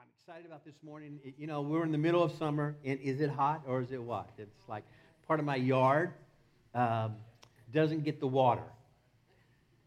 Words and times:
I'm 0.00 0.06
excited 0.22 0.46
about 0.46 0.64
this 0.64 0.76
morning. 0.84 1.18
You 1.36 1.48
know, 1.48 1.60
we're 1.60 1.82
in 1.82 1.90
the 1.90 1.98
middle 1.98 2.22
of 2.22 2.30
summer, 2.32 2.76
and 2.84 3.00
is 3.00 3.20
it 3.20 3.30
hot 3.30 3.62
or 3.66 3.80
is 3.80 3.90
it 3.90 4.00
what? 4.00 4.30
It's 4.38 4.68
like 4.68 4.84
part 5.26 5.40
of 5.40 5.46
my 5.46 5.56
yard 5.56 6.12
um, 6.72 7.16
doesn't 7.72 8.04
get 8.04 8.20
the 8.20 8.26
water. 8.28 8.62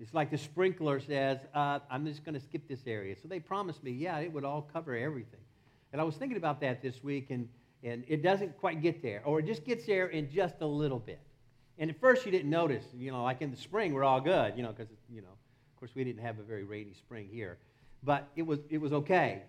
It's 0.01 0.13
like 0.13 0.29
the 0.29 0.37
sprinkler 0.37 0.99
says, 0.99 1.37
uh, 1.53 1.79
I'm 1.89 2.05
just 2.05 2.25
going 2.25 2.33
to 2.33 2.41
skip 2.41 2.67
this 2.67 2.81
area. 2.87 3.15
So 3.21 3.29
they 3.29 3.39
promised 3.39 3.83
me, 3.83 3.91
yeah, 3.91 4.17
it 4.17 4.33
would 4.33 4.43
all 4.43 4.67
cover 4.73 4.97
everything. 4.97 5.39
And 5.93 6.01
I 6.01 6.03
was 6.03 6.15
thinking 6.15 6.37
about 6.37 6.59
that 6.59 6.81
this 6.81 7.01
week, 7.01 7.27
and, 7.29 7.47
and 7.81 8.03
it 8.09 8.21
doesn't 8.21 8.57
quite 8.57 8.81
get 8.81 9.01
there, 9.01 9.21
or 9.23 9.39
it 9.39 9.45
just 9.45 9.63
gets 9.63 9.85
there 9.85 10.07
in 10.07 10.29
just 10.29 10.55
a 10.59 10.65
little 10.65 10.99
bit. 10.99 11.19
And 11.77 11.89
at 11.89 11.97
first 12.01 12.25
you 12.25 12.33
didn't 12.33 12.49
notice, 12.49 12.83
you 12.93 13.11
know, 13.11 13.23
like 13.23 13.41
in 13.41 13.49
the 13.49 13.57
spring, 13.57 13.93
we're 13.93 14.03
all 14.03 14.19
good, 14.19 14.57
you 14.57 14.63
know, 14.63 14.73
because, 14.73 14.91
you 15.09 15.21
know, 15.21 15.29
of 15.29 15.79
course 15.79 15.91
we 15.95 16.03
didn't 16.03 16.21
have 16.21 16.37
a 16.37 16.43
very 16.43 16.63
rainy 16.63 16.95
spring 16.95 17.29
here. 17.31 17.59
But 18.03 18.27
it 18.35 18.41
was, 18.41 18.59
it 18.69 18.79
was 18.79 18.91
okay. 18.91 19.43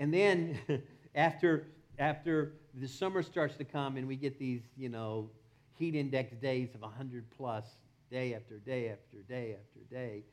And 0.00 0.12
then 0.12 0.58
after, 1.14 1.68
after 1.98 2.54
the 2.74 2.88
summer 2.88 3.22
starts 3.22 3.56
to 3.58 3.64
come 3.64 3.98
and 3.98 4.08
we 4.08 4.16
get 4.16 4.38
these, 4.38 4.62
you 4.76 4.88
know, 4.88 5.30
heat 5.74 5.94
index 5.94 6.34
days 6.36 6.74
of 6.74 6.80
100 6.80 7.24
plus, 7.36 7.64
day 8.10 8.34
after 8.34 8.58
day 8.58 8.88
after 8.88 9.18
day 9.28 9.54
after 9.54 9.94
day, 9.94 10.24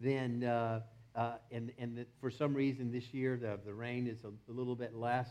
then, 0.00 0.44
uh, 0.44 0.80
uh, 1.14 1.34
and, 1.50 1.72
and 1.78 1.98
the, 1.98 2.06
for 2.20 2.30
some 2.30 2.54
reason 2.54 2.90
this 2.90 3.12
year 3.12 3.36
the, 3.36 3.58
the 3.66 3.74
rain 3.74 4.06
is 4.06 4.24
a, 4.24 4.28
a 4.50 4.54
little 4.54 4.76
bit 4.76 4.94
less. 4.94 5.28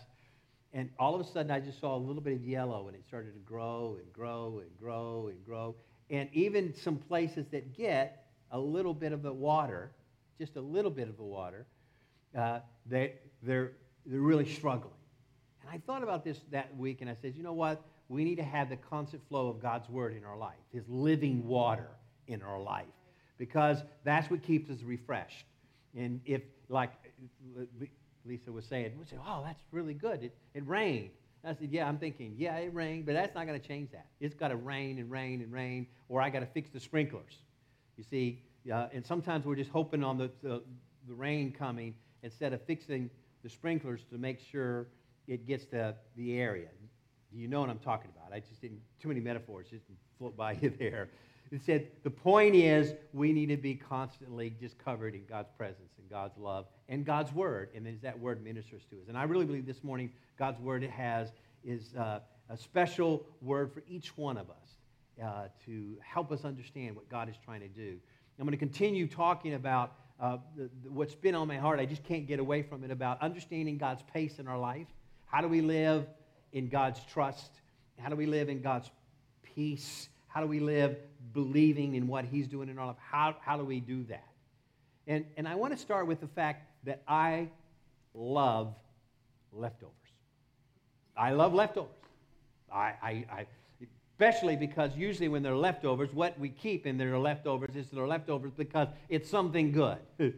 And 0.73 0.89
all 0.99 1.15
of 1.15 1.21
a 1.21 1.23
sudden, 1.23 1.51
I 1.51 1.61
just 1.61 1.79
saw 1.79 1.95
a 1.95 1.97
little 1.97 2.21
bit 2.21 2.33
of 2.33 2.43
yellow, 2.43 2.87
and 2.87 2.97
it 2.97 3.03
started 3.07 3.33
to 3.33 3.39
grow 3.39 3.97
and 3.97 4.11
grow 4.11 4.59
and 4.61 4.69
grow 4.77 5.29
and 5.29 5.45
grow. 5.45 5.73
And 6.09 6.27
even 6.33 6.75
some 6.75 6.97
places 6.97 7.45
that 7.51 7.73
get 7.77 8.27
a 8.51 8.59
little 8.59 8.93
bit 8.93 9.13
of 9.13 9.23
the 9.23 9.31
water, 9.31 9.93
just 10.37 10.57
a 10.57 10.61
little 10.61 10.91
bit 10.91 11.07
of 11.07 11.15
the 11.15 11.23
water, 11.23 11.65
uh, 12.37 12.59
they, 12.85 13.13
they're, 13.41 13.71
they're 14.05 14.19
really 14.19 14.45
struggling. 14.45 14.93
And 15.61 15.69
I 15.71 15.81
thought 15.85 16.03
about 16.03 16.23
this 16.23 16.39
that 16.51 16.75
week, 16.77 17.01
and 17.01 17.09
I 17.09 17.15
said, 17.21 17.35
you 17.35 17.43
know 17.43 17.53
what? 17.53 17.83
We 18.07 18.23
need 18.23 18.35
to 18.35 18.43
have 18.43 18.69
the 18.69 18.77
constant 18.77 19.27
flow 19.27 19.47
of 19.47 19.61
God's 19.61 19.89
word 19.89 20.15
in 20.15 20.23
our 20.23 20.37
life, 20.37 20.59
His 20.71 20.83
living 20.87 21.47
water 21.47 21.89
in 22.27 22.41
our 22.41 22.59
life, 22.59 22.85
because 23.37 23.79
that's 24.03 24.29
what 24.29 24.43
keeps 24.43 24.69
us 24.69 24.83
refreshed. 24.83 25.45
And 25.95 26.21
if, 26.25 26.41
like 26.69 26.91
Lisa 28.25 28.51
was 28.51 28.65
saying, 28.65 28.91
we 28.99 29.05
say, 29.05 29.17
oh, 29.25 29.41
that's 29.43 29.63
really 29.71 29.93
good. 29.93 30.23
It, 30.23 30.35
it 30.53 30.67
rained. 30.67 31.11
I 31.43 31.53
said, 31.53 31.69
yeah, 31.71 31.87
I'm 31.87 31.99
thinking, 31.99 32.33
yeah, 32.37 32.57
it 32.57 32.73
rained, 32.73 33.05
but 33.05 33.13
that's 33.13 33.35
not 33.35 33.45
going 33.45 33.59
to 33.59 33.67
change 33.67 33.91
that. 33.91 34.07
It's 34.19 34.33
got 34.33 34.47
to 34.47 34.55
rain 34.55 34.97
and 34.97 35.11
rain 35.11 35.41
and 35.41 35.51
rain, 35.53 35.85
or 36.09 36.21
I 36.21 36.29
got 36.31 36.39
to 36.39 36.47
fix 36.47 36.71
the 36.71 36.79
sprinklers. 36.79 37.37
You 37.97 38.03
see, 38.03 38.41
uh, 38.71 38.87
and 38.93 39.05
sometimes 39.05 39.45
we're 39.45 39.55
just 39.55 39.69
hoping 39.69 40.03
on 40.03 40.17
the, 40.17 40.31
the, 40.41 40.63
the 41.07 41.13
rain 41.13 41.51
coming 41.51 41.93
instead 42.23 42.51
of 42.51 42.63
fixing 42.63 43.11
the 43.45 43.49
sprinklers 43.51 44.03
to 44.09 44.17
make 44.17 44.39
sure 44.39 44.87
it 45.27 45.45
gets 45.45 45.65
to 45.65 45.93
the 46.17 46.39
area. 46.39 46.67
Do 47.31 47.37
you 47.37 47.47
know 47.47 47.61
what 47.61 47.69
I'm 47.69 47.77
talking 47.77 48.09
about. 48.09 48.35
I 48.35 48.39
just 48.39 48.59
didn't, 48.59 48.79
too 48.99 49.07
many 49.07 49.19
metaphors 49.19 49.67
just 49.69 49.85
float 50.17 50.35
by 50.35 50.53
you 50.61 50.73
there. 50.79 51.09
It 51.51 51.61
said 51.63 51.89
the 52.03 52.09
point 52.09 52.55
is 52.55 52.95
we 53.13 53.31
need 53.31 53.49
to 53.49 53.57
be 53.57 53.75
constantly 53.75 54.55
just 54.59 54.79
covered 54.79 55.13
in 55.13 55.25
God's 55.29 55.51
presence 55.59 55.91
and 55.99 56.09
God's 56.09 56.35
love 56.39 56.65
and 56.89 57.05
God's 57.05 57.31
word, 57.33 57.69
and 57.75 57.87
as 57.87 57.99
that 58.01 58.19
word 58.19 58.43
ministers 58.43 58.81
to 58.89 58.95
us. 58.95 59.09
And 59.09 59.17
I 59.17 59.23
really 59.25 59.45
believe 59.45 59.67
this 59.67 59.83
morning 59.83 60.11
God's 60.39 60.59
word 60.59 60.81
has 60.81 61.31
is 61.63 61.93
uh, 61.95 62.21
a 62.49 62.57
special 62.57 63.27
word 63.43 63.71
for 63.71 63.83
each 63.87 64.17
one 64.17 64.37
of 64.37 64.49
us 64.49 65.23
uh, 65.23 65.43
to 65.67 65.97
help 66.01 66.31
us 66.31 66.45
understand 66.45 66.95
what 66.95 67.07
God 67.09 67.29
is 67.29 67.35
trying 67.45 67.61
to 67.61 67.67
do. 67.67 67.97
I'm 68.39 68.45
going 68.45 68.51
to 68.51 68.57
continue 68.57 69.07
talking 69.07 69.53
about 69.53 69.93
uh, 70.19 70.37
what's 70.87 71.15
been 71.15 71.35
on 71.35 71.47
my 71.47 71.57
heart. 71.57 71.79
I 71.79 71.85
just 71.85 72.03
can't 72.03 72.27
get 72.27 72.39
away 72.39 72.61
from 72.61 72.83
it 72.83 72.91
about 72.91 73.21
understanding 73.21 73.77
God's 73.77 74.03
pace 74.13 74.39
in 74.39 74.47
our 74.47 74.57
life. 74.57 74.87
How 75.25 75.41
do 75.41 75.47
we 75.47 75.61
live 75.61 76.05
in 76.53 76.69
God's 76.69 76.99
trust? 77.05 77.51
How 77.99 78.09
do 78.09 78.15
we 78.15 78.25
live 78.25 78.49
in 78.49 78.61
God's 78.61 78.89
peace? 79.43 80.09
How 80.27 80.41
do 80.41 80.47
we 80.47 80.59
live 80.59 80.97
believing 81.33 81.95
in 81.95 82.07
what 82.07 82.25
He's 82.25 82.47
doing 82.47 82.69
in 82.69 82.77
our 82.77 82.87
life? 82.87 82.97
How, 82.99 83.35
how 83.41 83.57
do 83.57 83.65
we 83.65 83.79
do 83.79 84.03
that? 84.05 84.27
And, 85.07 85.25
and 85.37 85.47
I 85.47 85.55
want 85.55 85.73
to 85.73 85.77
start 85.77 86.07
with 86.07 86.21
the 86.21 86.27
fact 86.27 86.67
that 86.85 87.01
I 87.07 87.49
love 88.13 88.73
leftovers. 89.51 89.93
I 91.15 91.31
love 91.31 91.53
leftovers. 91.53 91.91
I, 92.71 92.93
I, 93.01 93.25
I, 93.31 93.45
especially 94.15 94.55
because 94.55 94.95
usually 94.95 95.27
when 95.27 95.43
they're 95.43 95.57
leftovers, 95.57 96.13
what 96.13 96.39
we 96.39 96.47
keep 96.47 96.85
in 96.87 96.97
their 96.97 97.19
leftovers 97.19 97.75
is 97.75 97.87
they're 97.89 98.07
leftovers 98.07 98.53
because 98.55 98.87
it's 99.09 99.29
something 99.29 99.73
good. 99.73 99.97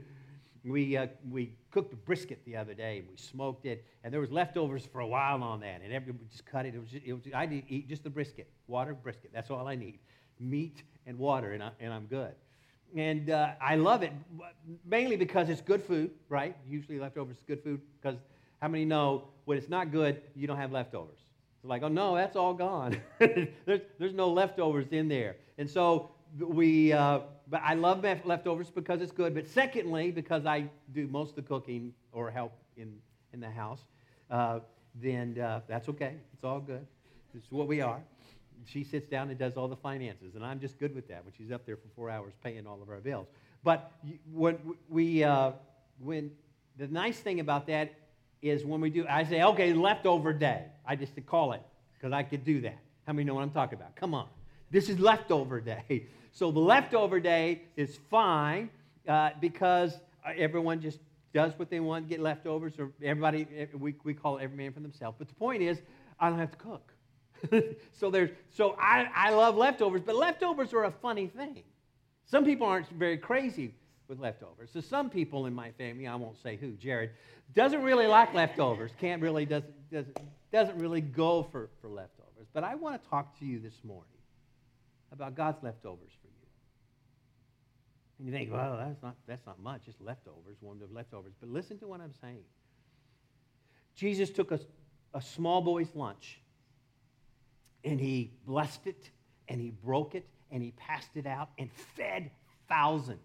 we, 0.66 0.98
uh, 0.98 1.06
we 1.30 1.54
cooked 1.70 1.94
a 1.94 1.96
brisket 1.96 2.40
the 2.46 2.58
other 2.58 2.74
day 2.74 2.98
and 2.98 3.08
we 3.08 3.16
smoked 3.16 3.68
it, 3.68 3.86
and 4.04 4.12
there 4.12 4.20
was 4.20 4.32
leftovers 4.32 4.88
for 4.92 5.02
a 5.02 5.08
while 5.08 5.44
on 5.44 5.60
that, 5.60 5.82
and 5.84 5.94
everybody 5.94 6.26
just 6.32 6.44
cut 6.44 6.66
it. 6.66 6.74
It 6.74 6.80
was, 6.80 6.90
just, 6.90 7.06
it 7.06 7.14
was 7.14 7.22
I 7.36 7.64
eat 7.70 7.88
just 7.88 8.04
the 8.04 8.10
brisket, 8.10 8.50
water, 8.66 8.96
brisket. 8.96 9.30
That's 9.32 9.52
all 9.52 9.68
I 9.68 9.76
need, 9.76 10.00
meat 10.40 10.82
and 11.06 11.20
water, 11.20 11.52
and, 11.52 11.62
I, 11.62 11.70
and 11.80 11.94
I'm 11.94 12.08
good. 12.08 12.34
And 12.96 13.30
uh, 13.30 13.52
I 13.62 13.76
love 13.76 14.02
it 14.02 14.12
mainly 14.88 15.18
because 15.18 15.50
it's 15.50 15.62
good 15.62 15.84
food, 15.84 16.10
right? 16.30 16.56
Usually 16.68 16.98
leftovers 16.98 17.38
is 17.38 17.44
good 17.46 17.62
food 17.62 17.80
because 18.02 18.18
how 18.60 18.70
many 18.70 18.86
know 18.86 19.26
when 19.46 19.60
it's 19.60 19.70
not 19.70 19.92
good, 19.92 20.24
you 20.36 20.48
don't 20.48 20.58
have 20.58 20.72
leftovers? 20.72 21.20
Like, 21.68 21.84
oh 21.84 21.88
no, 21.88 22.16
that's 22.16 22.36
all 22.36 22.54
gone. 22.54 22.98
there's, 23.20 23.82
there's 24.00 24.14
no 24.14 24.30
leftovers 24.30 24.88
in 24.92 25.08
there. 25.08 25.36
And 25.58 25.70
so 25.70 26.12
we, 26.40 26.94
uh, 26.94 27.20
but 27.50 27.62
I 27.64 27.74
love 27.74 28.04
leftovers 28.04 28.70
because 28.70 29.02
it's 29.02 29.12
good. 29.12 29.34
But 29.34 29.48
secondly, 29.48 30.12
because 30.12 30.46
I 30.46 30.70
do 30.94 31.08
most 31.08 31.32
of 31.32 31.36
the 31.36 31.42
cooking 31.44 31.94
or 32.12 32.32
help 32.32 32.54
in, 32.76 32.94
in 33.34 33.40
the 33.40 33.50
house, 33.50 33.82
uh, 34.30 34.60
then 34.96 35.40
uh, 35.40 35.62
that's 35.68 35.90
okay. 35.90 36.16
It's 36.34 36.44
all 36.44 36.60
good. 36.60 36.86
It's 37.34 37.52
what 37.52 37.68
we 37.68 37.82
are 37.82 38.02
she 38.66 38.84
sits 38.84 39.08
down 39.08 39.30
and 39.30 39.38
does 39.38 39.56
all 39.56 39.68
the 39.68 39.76
finances, 39.76 40.36
and 40.36 40.46
I'm 40.46 40.60
just 40.60 40.78
good 40.80 40.94
with 40.94 41.08
that 41.08 41.24
when 41.24 41.34
she's 41.38 41.52
up 41.52 41.66
there 41.66 41.78
for 41.78 41.88
four 41.96 42.10
hours 42.10 42.34
paying 42.44 42.68
all 42.68 42.82
of 42.82 42.90
our 42.90 43.00
bills. 43.00 43.28
But 43.64 43.92
when 44.32 44.58
we, 44.90 45.24
uh, 45.24 45.52
when 46.00 46.32
the 46.78 46.88
nice 46.88 47.20
thing 47.20 47.40
about 47.40 47.68
that 47.68 47.94
is 48.50 48.66
when 48.66 48.82
we 48.82 48.90
do, 48.90 49.06
I 49.10 49.24
say, 49.24 49.44
okay, 49.44 49.74
leftover 49.74 50.34
day. 50.34 50.66
I 50.86 50.96
just 50.96 51.14
call 51.26 51.54
it 51.54 51.62
because 51.94 52.14
I 52.14 52.24
could 52.24 52.44
do 52.46 52.62
that. 52.62 52.78
How 53.06 53.14
many 53.14 53.26
know 53.26 53.36
what 53.36 53.42
I'm 53.42 53.52
talking 53.52 53.78
about? 53.78 53.96
Come 53.96 54.14
on, 54.14 54.28
this 54.72 54.90
is 54.90 55.00
leftover 55.00 55.62
day. 55.62 56.08
So 56.34 56.52
the 56.52 56.60
leftover 56.60 57.20
day 57.20 57.64
is 57.76 57.98
fine 58.12 58.70
uh, 59.08 59.32
because 59.42 59.98
everyone 60.24 60.80
just 60.80 61.00
does 61.34 61.58
what 61.58 61.72
they 61.72 61.80
want, 61.80 62.08
get 62.08 62.20
leftovers, 62.20 62.74
or 62.78 62.92
everybody, 63.02 63.48
we, 63.74 63.96
we 64.04 64.14
call 64.14 64.38
every 64.38 64.56
man 64.56 64.72
for 64.72 64.82
themselves. 64.82 65.16
But 65.18 65.30
the 65.30 65.34
point 65.34 65.64
is, 65.64 65.82
I 66.20 66.30
don't 66.30 66.38
have 66.38 66.52
to 66.52 66.58
cook. 66.58 66.94
so 67.92 68.12
there's 68.12 68.30
so 68.52 68.76
I, 68.80 69.08
I 69.16 69.32
love 69.32 69.56
leftovers, 69.56 70.02
but 70.06 70.16
leftovers 70.16 70.74
are 70.74 70.84
a 70.84 70.92
funny 70.92 71.26
thing. 71.26 71.64
Some 72.26 72.46
people 72.46 72.68
aren't 72.68 72.88
very 72.90 73.18
crazy 73.18 73.74
with 74.08 74.20
leftovers. 74.20 74.70
So 74.72 74.82
some 74.82 75.10
people 75.10 75.46
in 75.46 75.54
my 75.54 75.72
family, 75.72 76.08
I 76.08 76.16
won't 76.16 76.42
say 76.42 76.56
who, 76.56 76.72
Jared, 76.72 77.12
doesn't 77.54 77.82
really 77.82 78.08
like 78.08 78.34
leftovers. 78.34 78.92
Can't 79.00 79.22
really 79.22 79.46
doesn't 79.46 79.74
doesn't, 79.92 80.18
doesn't 80.52 80.78
really 80.78 81.02
go 81.02 81.44
for, 81.44 81.70
for 81.82 81.90
leftovers. 81.90 82.48
But 82.54 82.64
I 82.64 82.76
want 82.76 83.02
to 83.02 83.10
talk 83.10 83.38
to 83.40 83.46
you 83.46 83.60
this 83.60 83.84
morning 83.84 84.06
about 85.12 85.36
God's 85.36 85.64
leftovers 85.64 86.12
for 86.22 86.28
you. 86.28 86.34
And 88.20 88.28
you 88.28 88.34
think, 88.34 88.52
well, 88.52 88.78
that's 88.78 89.02
not 89.02 89.16
that's 89.28 89.46
not 89.46 89.60
much, 89.62 89.86
just 89.86 90.02
leftovers, 90.02 90.58
one 90.62 90.82
of 90.82 90.92
leftovers. 90.92 91.34
But 91.40 91.50
listen 91.50 91.78
to 91.80 91.88
what 91.88 92.02
I'm 92.02 92.14
saying. 92.22 92.44
Jesus 93.96 94.30
took 94.30 94.52
a, 94.52 94.60
a 95.14 95.22
small 95.22 95.62
boy's 95.62 95.94
lunch 95.96 96.40
and 97.84 98.00
he 98.00 98.32
blessed 98.46 98.86
it 98.86 99.10
and 99.48 99.60
he 99.60 99.72
broke 99.72 100.14
it 100.14 100.28
and 100.52 100.62
he 100.62 100.72
passed 100.72 101.16
it 101.16 101.26
out 101.26 101.50
and 101.58 101.72
fed 101.72 102.30
thousands. 102.70 103.20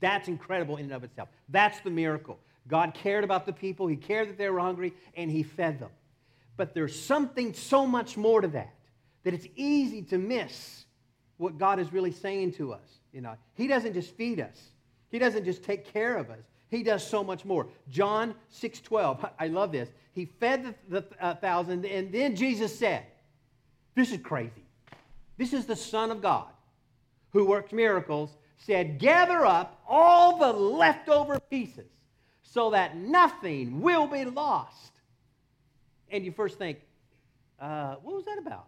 That's 0.00 0.28
incredible 0.28 0.76
in 0.76 0.84
and 0.86 0.94
of 0.94 1.04
itself. 1.04 1.28
That's 1.48 1.80
the 1.80 1.90
miracle. 1.90 2.38
God 2.68 2.94
cared 2.94 3.24
about 3.24 3.46
the 3.46 3.52
people, 3.52 3.86
he 3.86 3.96
cared 3.96 4.28
that 4.28 4.38
they 4.38 4.48
were 4.48 4.60
hungry, 4.60 4.92
and 5.16 5.30
he 5.30 5.42
fed 5.42 5.80
them. 5.80 5.90
But 6.56 6.74
there's 6.74 6.98
something 6.98 7.54
so 7.54 7.86
much 7.86 8.16
more 8.16 8.40
to 8.40 8.48
that 8.48 8.74
that 9.24 9.34
it's 9.34 9.46
easy 9.56 10.02
to 10.02 10.18
miss 10.18 10.84
what 11.36 11.58
God 11.58 11.78
is 11.78 11.92
really 11.92 12.12
saying 12.12 12.52
to 12.54 12.72
us. 12.72 13.00
You 13.12 13.20
know, 13.20 13.34
he 13.54 13.66
doesn't 13.66 13.94
just 13.94 14.14
feed 14.16 14.40
us. 14.40 14.60
He 15.10 15.18
doesn't 15.18 15.44
just 15.44 15.62
take 15.62 15.92
care 15.92 16.16
of 16.16 16.30
us. 16.30 16.44
He 16.70 16.82
does 16.82 17.06
so 17.06 17.22
much 17.22 17.44
more. 17.44 17.68
John 17.90 18.34
6:12. 18.52 19.30
I 19.38 19.48
love 19.48 19.72
this. 19.72 19.90
He 20.14 20.26
fed 20.26 20.74
the, 20.88 21.00
the 21.00 21.24
uh, 21.24 21.34
thousand, 21.34 21.84
and 21.84 22.12
then 22.12 22.36
Jesus 22.36 22.76
said, 22.78 23.04
this 23.94 24.12
is 24.12 24.20
crazy. 24.22 24.64
This 25.36 25.52
is 25.52 25.66
the 25.66 25.76
Son 25.76 26.10
of 26.10 26.22
God 26.22 26.46
who 27.32 27.44
works 27.44 27.72
miracles, 27.72 28.36
said, 28.66 28.98
Gather 28.98 29.44
up 29.44 29.82
all 29.88 30.38
the 30.38 30.52
leftover 30.52 31.40
pieces 31.40 31.90
so 32.42 32.70
that 32.70 32.96
nothing 32.96 33.80
will 33.80 34.06
be 34.06 34.24
lost. 34.24 34.92
And 36.10 36.24
you 36.24 36.32
first 36.32 36.58
think, 36.58 36.78
uh, 37.58 37.96
what 38.02 38.14
was 38.14 38.24
that 38.26 38.38
about? 38.38 38.66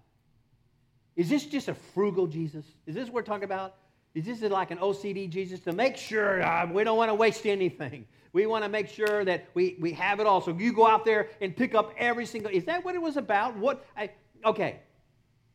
Is 1.16 1.28
this 1.28 1.44
just 1.44 1.68
a 1.68 1.74
frugal 1.74 2.26
Jesus? 2.26 2.64
Is 2.86 2.94
this 2.94 3.06
what 3.06 3.14
we're 3.14 3.22
talking 3.22 3.44
about? 3.44 3.74
Is 4.14 4.24
this 4.24 4.40
like 4.42 4.70
an 4.70 4.78
OCD 4.78 5.28
Jesus 5.28 5.60
to 5.60 5.72
make 5.72 5.96
sure 5.96 6.42
uh, 6.42 6.66
we 6.70 6.84
don't 6.84 6.96
want 6.96 7.10
to 7.10 7.14
waste 7.14 7.46
anything. 7.46 8.06
We 8.32 8.46
want 8.46 8.64
to 8.64 8.68
make 8.68 8.88
sure 8.88 9.24
that 9.24 9.48
we, 9.54 9.76
we 9.80 9.92
have 9.92 10.18
it 10.20 10.26
all. 10.26 10.40
So 10.40 10.52
you 10.56 10.72
go 10.72 10.86
out 10.86 11.04
there 11.04 11.28
and 11.40 11.56
pick 11.56 11.74
up 11.74 11.92
every 11.98 12.26
single. 12.26 12.50
Is 12.50 12.64
that 12.64 12.84
what 12.84 12.94
it 12.94 13.02
was 13.02 13.16
about? 13.16 13.56
What? 13.56 13.84
I, 13.96 14.10
okay. 14.44 14.80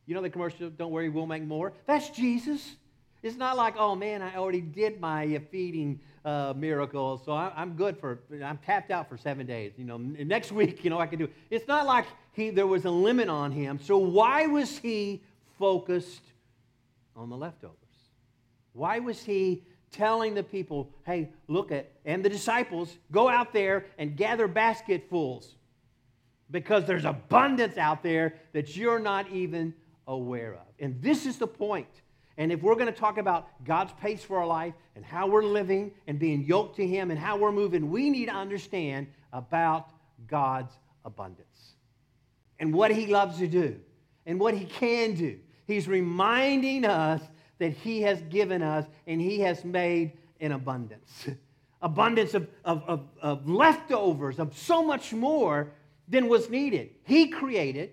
You 0.06 0.14
know 0.14 0.22
the 0.22 0.30
commercial, 0.30 0.70
don't 0.70 0.90
worry, 0.90 1.08
we'll 1.08 1.26
make 1.26 1.44
more? 1.44 1.72
That's 1.86 2.10
Jesus. 2.10 2.76
It's 3.22 3.36
not 3.36 3.56
like, 3.56 3.74
oh 3.76 3.94
man, 3.94 4.22
I 4.22 4.36
already 4.36 4.60
did 4.60 5.00
my 5.00 5.40
feeding 5.50 6.00
uh, 6.24 6.54
miracle, 6.56 7.20
so 7.24 7.32
I, 7.32 7.52
am 7.56 7.74
good 7.74 7.98
for, 7.98 8.20
I'm 8.42 8.58
tapped 8.58 8.90
out 8.90 9.08
for 9.08 9.16
seven 9.18 9.46
days. 9.46 9.72
You 9.76 9.84
know, 9.84 9.98
next 9.98 10.52
week, 10.60 10.84
you 10.84 10.90
know, 10.90 10.98
I 10.98 11.06
can 11.06 11.18
do 11.18 11.24
it. 11.24 11.32
It's 11.50 11.68
not 11.68 11.86
like 11.86 12.06
he, 12.32 12.50
there 12.50 12.66
was 12.66 12.84
a 12.84 12.90
limit 12.90 13.28
on 13.28 13.52
him. 13.52 13.78
So 13.82 13.98
why 13.98 14.46
was 14.46 14.78
he 14.78 15.22
focused 15.58 16.22
on 17.14 17.28
the 17.28 17.36
leftovers? 17.36 17.76
Why 18.72 19.00
was 19.00 19.22
he 19.22 19.64
telling 19.92 20.34
the 20.34 20.42
people, 20.42 20.90
hey, 21.04 21.30
look 21.48 21.72
at, 21.72 21.90
and 22.04 22.24
the 22.24 22.28
disciples, 22.28 22.96
go 23.10 23.28
out 23.28 23.52
there 23.52 23.86
and 23.98 24.16
gather 24.16 24.46
basketfuls 24.46 25.56
because 26.50 26.84
there's 26.86 27.04
abundance 27.04 27.76
out 27.76 28.02
there 28.02 28.34
that 28.52 28.76
you're 28.76 28.98
not 28.98 29.30
even 29.30 29.74
aware 30.06 30.54
of. 30.54 30.66
And 30.78 31.00
this 31.02 31.26
is 31.26 31.38
the 31.38 31.46
point. 31.46 31.88
And 32.40 32.50
if 32.50 32.62
we're 32.62 32.74
going 32.74 32.86
to 32.86 32.98
talk 32.98 33.18
about 33.18 33.48
God's 33.66 33.92
pace 34.00 34.24
for 34.24 34.38
our 34.38 34.46
life 34.46 34.72
and 34.96 35.04
how 35.04 35.26
we're 35.26 35.44
living 35.44 35.90
and 36.06 36.18
being 36.18 36.42
yoked 36.42 36.76
to 36.76 36.86
Him 36.86 37.10
and 37.10 37.20
how 37.20 37.36
we're 37.36 37.52
moving, 37.52 37.90
we 37.90 38.08
need 38.08 38.26
to 38.26 38.34
understand 38.34 39.08
about 39.30 39.90
God's 40.26 40.72
abundance 41.04 41.74
and 42.58 42.72
what 42.72 42.92
He 42.92 43.06
loves 43.08 43.36
to 43.40 43.46
do 43.46 43.78
and 44.24 44.40
what 44.40 44.54
He 44.54 44.64
can 44.64 45.12
do. 45.12 45.38
He's 45.66 45.86
reminding 45.86 46.86
us 46.86 47.20
that 47.58 47.74
He 47.74 48.00
has 48.02 48.22
given 48.22 48.62
us 48.62 48.86
and 49.06 49.20
He 49.20 49.40
has 49.40 49.62
made 49.62 50.12
an 50.40 50.52
abundance. 50.52 51.28
abundance 51.82 52.32
of, 52.32 52.48
of, 52.64 52.82
of, 52.86 53.06
of, 53.20 53.50
leftovers, 53.50 54.38
of 54.38 54.56
so 54.56 54.82
much 54.82 55.12
more 55.12 55.72
than 56.08 56.26
was 56.26 56.48
needed. 56.48 56.88
He 57.04 57.28
created 57.28 57.92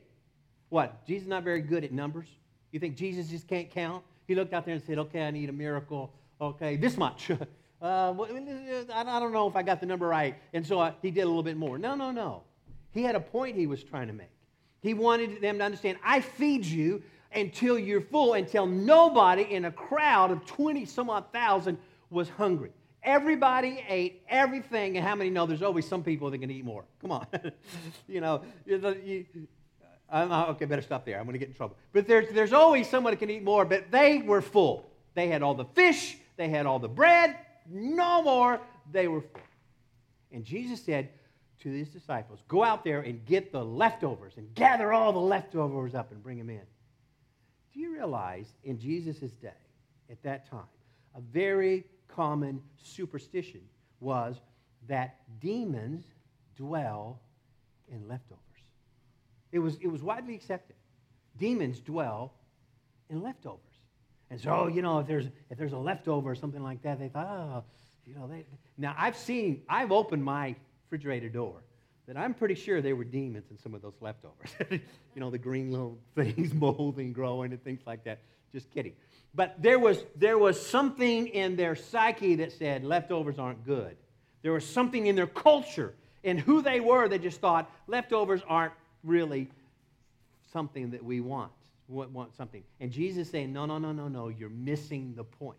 what? 0.70 1.06
Jesus 1.06 1.24
is 1.24 1.28
not 1.28 1.44
very 1.44 1.60
good 1.60 1.84
at 1.84 1.92
numbers? 1.92 2.28
You 2.72 2.80
think 2.80 2.96
Jesus 2.96 3.28
just 3.28 3.46
can't 3.50 3.70
count? 3.70 4.06
He 4.28 4.36
looked 4.36 4.54
out 4.54 4.66
there 4.66 4.76
and 4.76 4.84
said, 4.84 4.98
okay, 5.00 5.24
I 5.24 5.32
need 5.32 5.50
a 5.50 5.54
miracle. 5.54 6.12
Okay, 6.40 6.76
this 6.76 6.98
much. 6.98 7.32
uh, 7.82 8.14
I 8.14 9.20
don't 9.20 9.32
know 9.32 9.48
if 9.48 9.56
I 9.56 9.64
got 9.64 9.80
the 9.80 9.86
number 9.86 10.08
right. 10.08 10.36
And 10.54 10.66
so 10.68 10.80
I, 10.80 10.94
he 11.02 11.12
did 11.12 11.22
a 11.22 11.28
little 11.28 11.44
bit 11.44 11.58
more. 11.58 11.78
No, 11.78 11.96
no, 11.96 12.12
no. 12.12 12.44
He 12.92 13.04
had 13.04 13.16
a 13.16 13.20
point 13.20 13.56
he 13.56 13.68
was 13.68 13.84
trying 13.84 14.08
to 14.08 14.14
make. 14.14 14.30
He 14.82 14.94
wanted 14.94 15.42
them 15.42 15.58
to 15.60 15.64
understand 15.64 15.98
I 16.04 16.20
feed 16.20 16.66
you 16.66 17.02
until 17.34 17.78
you're 17.78 18.02
full, 18.02 18.34
until 18.34 18.66
nobody 18.66 19.44
in 19.44 19.66
a 19.66 19.72
crowd 19.72 20.32
of 20.32 20.46
20 20.46 20.86
some 20.86 21.10
odd 21.10 21.32
thousand 21.32 21.78
was 22.10 22.30
hungry. 22.30 22.72
Everybody 23.04 23.84
ate 23.88 24.24
everything, 24.28 24.98
and 24.98 25.06
how 25.06 25.16
many 25.16 25.30
know 25.30 25.46
there's 25.46 25.62
always 25.62 25.88
some 25.88 26.04
people 26.04 26.30
that 26.30 26.40
can 26.40 26.52
eat 26.52 26.66
more? 26.66 26.84
Come 27.02 27.12
on. 27.12 27.28
you 28.08 28.20
know, 28.20 28.42
you, 28.66 29.26
I'm, 30.10 30.32
oh, 30.32 30.52
okay, 30.52 30.66
better 30.66 30.82
stop 30.82 31.06
there. 31.06 31.20
I'm 31.20 31.26
going 31.26 31.34
to 31.34 31.40
get 31.40 31.50
in 31.50 31.54
trouble. 31.54 31.76
But 31.92 32.08
there's, 32.08 32.30
there's 32.30 32.54
always 32.54 32.90
someone 32.90 33.12
that 33.12 33.18
can 33.18 33.30
eat 33.30 33.44
more, 33.44 33.66
but 33.66 33.92
they 33.92 34.20
were 34.20 34.42
full. 34.42 34.90
They 35.16 35.28
had 35.28 35.42
all 35.42 35.54
the 35.54 35.66
fish, 35.66 36.18
they 36.38 36.50
had 36.50 36.66
all 36.66 36.80
the 36.80 36.88
bread, 36.88 37.36
no 37.70 38.22
more. 38.22 38.62
They 38.92 39.08
were 39.08 39.22
full. 39.22 39.42
And 40.32 40.46
Jesus 40.46 40.82
said 40.82 41.10
to 41.62 41.70
his 41.70 41.90
disciples, 41.90 42.40
Go 42.48 42.64
out 42.64 42.84
there 42.84 43.02
and 43.02 43.26
get 43.26 43.52
the 43.52 43.64
leftovers 43.64 44.34
and 44.38 44.54
gather 44.56 44.94
all 44.94 45.12
the 45.12 45.20
leftovers 45.20 45.96
up 45.96 46.12
and 46.12 46.22
bring 46.22 46.38
them 46.38 46.50
in. 46.50 46.62
Do 47.74 47.80
you 47.80 47.94
realize 47.94 48.48
in 48.64 48.80
Jesus' 48.80 49.32
day, 49.32 49.50
at 50.10 50.22
that 50.24 50.50
time, 50.50 50.62
a 51.16 51.22
very 51.22 51.84
common 52.08 52.62
superstition 52.82 53.62
was 54.00 54.38
that 54.88 55.18
demons 55.40 56.06
dwell 56.56 57.20
in 57.92 58.08
leftovers? 58.08 58.47
It 59.52 59.60
was, 59.60 59.78
it 59.82 59.88
was 59.88 60.02
widely 60.02 60.36
accepted. 60.36 60.76
Demons 61.38 61.80
dwell 61.80 62.34
in 63.10 63.22
leftovers. 63.22 63.62
And 64.30 64.42
so, 64.42 64.68
you 64.68 64.82
know, 64.82 65.00
if 65.00 65.08
there's, 65.08 65.28
if 65.50 65.58
there's 65.58 65.74
a 65.74 65.78
leftover 65.78 66.32
or 66.32 66.36
something 66.36 66.62
like 66.62 66.82
that, 66.84 67.00
they 67.00 67.08
thought, 67.08 67.28
oh, 67.28 67.64
you 68.06 68.14
know, 68.14 68.28
they. 68.28 68.46
Now, 68.78 68.94
I've 68.98 69.16
seen, 69.16 69.62
I've 69.70 69.92
opened 69.92 70.24
my 70.24 70.56
refrigerator 70.86 71.30
door 71.30 71.62
that 72.08 72.18
I'm 72.18 72.34
pretty 72.34 72.56
sure 72.56 72.82
they 72.82 72.94
were 72.94 73.04
demons 73.04 73.46
in 73.52 73.58
some 73.58 73.74
of 73.74 73.82
those 73.82 73.96
leftovers. 74.02 74.50
you 74.72 74.80
know, 75.18 75.30
the 75.30 75.38
green 75.38 75.72
little 75.72 75.98
things 76.16 76.54
molding, 76.54 77.14
growing, 77.14 77.52
and 77.52 77.64
things 77.64 77.82
like 77.86 78.04
that. 78.06 78.20
Just 78.52 78.70
kidding. 78.72 78.94
But 79.36 79.62
there 79.62 79.78
was, 79.78 80.04
there 80.16 80.38
was 80.38 80.64
something 80.64 81.28
in 81.28 81.56
their 81.56 81.76
psyche 81.76 82.36
that 82.36 82.54
said 82.54 82.84
leftovers 82.84 83.40
aren't 83.40 83.66
good. 83.66 83.98
There 84.42 84.54
was 84.54 84.66
something 84.66 85.08
in 85.08 85.16
their 85.16 85.28
culture 85.28 85.94
and 86.24 86.40
who 86.40 86.62
they 86.62 86.80
were 86.80 87.08
that 87.08 87.22
just 87.22 87.40
thought 87.40 87.70
leftovers 87.88 88.42
aren't 88.48 88.74
really 89.04 89.50
something 90.52 90.92
that 90.92 91.04
we 91.04 91.22
want. 91.22 91.52
Want 91.88 92.36
something. 92.36 92.64
And 92.82 92.92
Jesus 92.92 93.30
saying, 93.30 93.54
no, 93.54 93.66
no, 93.66 93.78
no, 93.78 93.94
no, 93.94 94.10
no, 94.10 94.28
you're 94.28 94.50
missing 94.50 95.14
the 95.16 95.24
point. 95.24 95.58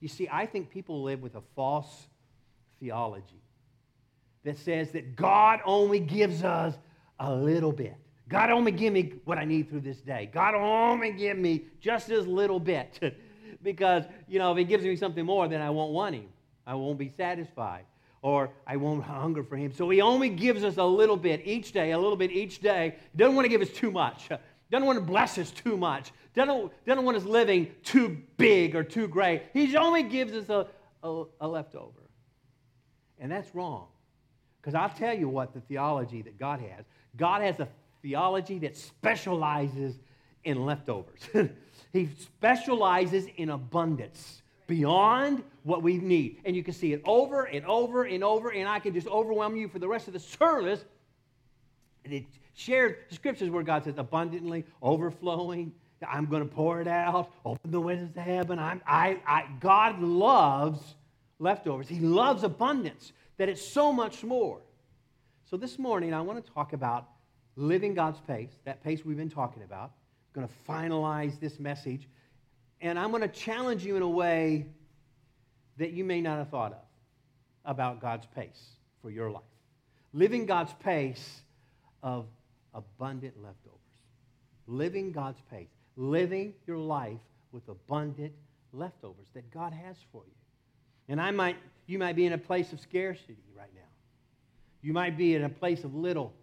You 0.00 0.06
see, 0.06 0.28
I 0.30 0.46
think 0.46 0.70
people 0.70 1.02
live 1.02 1.20
with 1.20 1.34
a 1.34 1.42
false 1.56 2.06
theology 2.78 3.42
that 4.44 4.56
says 4.58 4.92
that 4.92 5.16
God 5.16 5.58
only 5.64 5.98
gives 5.98 6.44
us 6.44 6.76
a 7.18 7.34
little 7.34 7.72
bit. 7.72 7.96
God 8.28 8.50
only 8.50 8.70
give 8.70 8.92
me 8.92 9.14
what 9.24 9.36
I 9.36 9.44
need 9.44 9.68
through 9.68 9.80
this 9.80 10.00
day. 10.00 10.30
God 10.32 10.54
only 10.54 11.10
give 11.12 11.36
me 11.36 11.64
just 11.80 12.06
this 12.06 12.24
little 12.24 12.60
bit. 12.60 13.00
because, 13.64 14.04
you 14.28 14.38
know, 14.38 14.52
if 14.52 14.58
he 14.58 14.64
gives 14.64 14.84
me 14.84 14.94
something 14.94 15.24
more, 15.24 15.48
then 15.48 15.60
I 15.60 15.70
won't 15.70 15.92
want 15.92 16.14
him. 16.14 16.28
I 16.66 16.74
won't 16.74 16.98
be 16.98 17.08
satisfied. 17.08 17.84
Or 18.24 18.48
I 18.66 18.76
won't 18.76 19.04
hunger 19.04 19.44
for 19.44 19.54
him. 19.58 19.70
So 19.74 19.90
he 19.90 20.00
only 20.00 20.30
gives 20.30 20.64
us 20.64 20.78
a 20.78 20.84
little 20.84 21.18
bit 21.18 21.42
each 21.44 21.72
day, 21.72 21.90
a 21.90 21.98
little 21.98 22.16
bit 22.16 22.32
each 22.32 22.58
day. 22.60 22.94
He 23.12 23.18
doesn't 23.18 23.36
want 23.36 23.44
to 23.44 23.50
give 23.50 23.60
us 23.60 23.68
too 23.68 23.90
much. 23.90 24.28
He 24.28 24.36
Doesn't 24.70 24.86
want 24.86 24.98
to 24.98 25.04
bless 25.04 25.36
us 25.36 25.50
too 25.50 25.76
much. 25.76 26.10
Doesn't, 26.32 26.72
doesn't 26.86 27.04
want 27.04 27.18
us 27.18 27.24
living 27.24 27.72
too 27.82 28.16
big 28.38 28.76
or 28.76 28.82
too 28.82 29.08
great. 29.08 29.42
He 29.52 29.76
only 29.76 30.04
gives 30.04 30.32
us 30.32 30.48
a, 30.48 30.66
a, 31.06 31.24
a 31.42 31.46
leftover. 31.46 32.00
And 33.18 33.30
that's 33.30 33.54
wrong. 33.54 33.88
Because 34.58 34.74
I'll 34.74 34.88
tell 34.88 35.12
you 35.12 35.28
what 35.28 35.52
the 35.52 35.60
theology 35.60 36.22
that 36.22 36.38
God 36.38 36.60
has 36.60 36.86
God 37.18 37.42
has 37.42 37.60
a 37.60 37.68
theology 38.00 38.58
that 38.60 38.74
specializes 38.74 39.98
in 40.44 40.64
leftovers, 40.64 41.20
He 41.92 42.08
specializes 42.18 43.26
in 43.36 43.50
abundance 43.50 44.42
beyond 44.66 45.42
what 45.62 45.82
we 45.82 45.98
need. 45.98 46.40
And 46.44 46.54
you 46.56 46.62
can 46.62 46.74
see 46.74 46.92
it 46.92 47.02
over 47.04 47.44
and 47.44 47.64
over 47.66 48.04
and 48.04 48.24
over, 48.24 48.50
and 48.50 48.68
I 48.68 48.78
can 48.78 48.94
just 48.94 49.06
overwhelm 49.08 49.56
you 49.56 49.68
for 49.68 49.78
the 49.78 49.88
rest 49.88 50.06
of 50.06 50.12
the 50.12 50.20
service. 50.20 50.84
And 52.04 52.12
it 52.12 52.24
shares 52.54 52.96
the 53.08 53.14
scriptures 53.14 53.50
where 53.50 53.62
God 53.62 53.84
says, 53.84 53.94
abundantly, 53.98 54.64
overflowing. 54.82 55.72
I'm 56.06 56.26
going 56.26 56.46
to 56.46 56.54
pour 56.54 56.80
it 56.80 56.88
out, 56.88 57.32
open 57.44 57.70
the 57.70 57.80
windows 57.80 58.10
to 58.14 58.20
heaven. 58.20 58.58
I'm, 58.58 58.82
I, 58.86 59.20
I, 59.26 59.46
God 59.60 60.00
loves 60.00 60.96
leftovers. 61.38 61.88
He 61.88 62.00
loves 62.00 62.42
abundance 62.42 63.12
that 63.38 63.48
it's 63.48 63.66
so 63.66 63.92
much 63.92 64.22
more. 64.22 64.60
So 65.48 65.56
this 65.56 65.78
morning, 65.78 66.12
I 66.12 66.20
want 66.20 66.44
to 66.44 66.52
talk 66.52 66.72
about 66.72 67.08
living 67.56 67.94
God's 67.94 68.20
pace, 68.20 68.50
that 68.64 68.82
pace 68.82 69.04
we've 69.04 69.16
been 69.16 69.30
talking 69.30 69.62
about. 69.62 69.92
I'm 70.34 70.42
going 70.42 70.48
to 70.48 70.70
finalize 70.70 71.38
this 71.40 71.58
message. 71.58 72.08
And 72.84 72.98
I'm 72.98 73.10
going 73.10 73.22
to 73.22 73.28
challenge 73.28 73.82
you 73.82 73.96
in 73.96 74.02
a 74.02 74.08
way 74.08 74.66
that 75.78 75.92
you 75.92 76.04
may 76.04 76.20
not 76.20 76.36
have 76.36 76.50
thought 76.50 76.72
of 76.72 76.78
about 77.64 77.98
God's 77.98 78.26
pace 78.36 78.62
for 79.00 79.10
your 79.10 79.30
life. 79.30 79.42
Living 80.12 80.44
God's 80.44 80.74
pace 80.74 81.40
of 82.02 82.26
abundant 82.74 83.42
leftovers. 83.42 83.80
Living 84.66 85.12
God's 85.12 85.40
pace. 85.50 85.70
Living 85.96 86.52
your 86.66 86.76
life 86.76 87.18
with 87.52 87.66
abundant 87.70 88.34
leftovers 88.74 89.28
that 89.32 89.50
God 89.50 89.72
has 89.72 89.96
for 90.12 90.22
you. 90.26 90.34
And 91.08 91.18
I 91.18 91.30
might 91.30 91.56
you 91.86 91.98
might 91.98 92.16
be 92.16 92.26
in 92.26 92.34
a 92.34 92.38
place 92.38 92.72
of 92.74 92.80
scarcity 92.80 93.36
right 93.56 93.70
now. 93.74 93.80
You 94.82 94.92
might 94.92 95.16
be 95.16 95.34
in 95.34 95.44
a 95.44 95.48
place 95.48 95.84
of 95.84 95.94
little. 95.94 96.34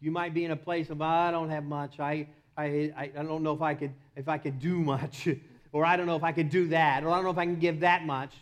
You 0.00 0.10
might 0.10 0.32
be 0.32 0.46
in 0.46 0.50
a 0.50 0.56
place 0.56 0.88
of 0.88 1.02
I 1.02 1.30
don't 1.30 1.50
have 1.50 1.64
much. 1.64 2.00
I, 2.00 2.26
I, 2.56 2.90
I 2.96 3.06
don't 3.08 3.42
know 3.42 3.52
if 3.52 3.62
I 3.62 3.74
could 3.74 3.92
if 4.16 4.28
I 4.28 4.38
could 4.38 4.58
do 4.58 4.78
much, 4.94 5.28
or 5.74 5.84
I 5.84 5.96
don't 5.96 6.06
know 6.06 6.14
if 6.14 6.22
I 6.22 6.30
could 6.30 6.50
do 6.50 6.68
that, 6.68 7.02
or 7.02 7.10
I 7.10 7.16
don't 7.16 7.24
know 7.24 7.32
if 7.32 7.36
I 7.36 7.46
can 7.46 7.58
give 7.58 7.80
that 7.80 8.06
much 8.06 8.32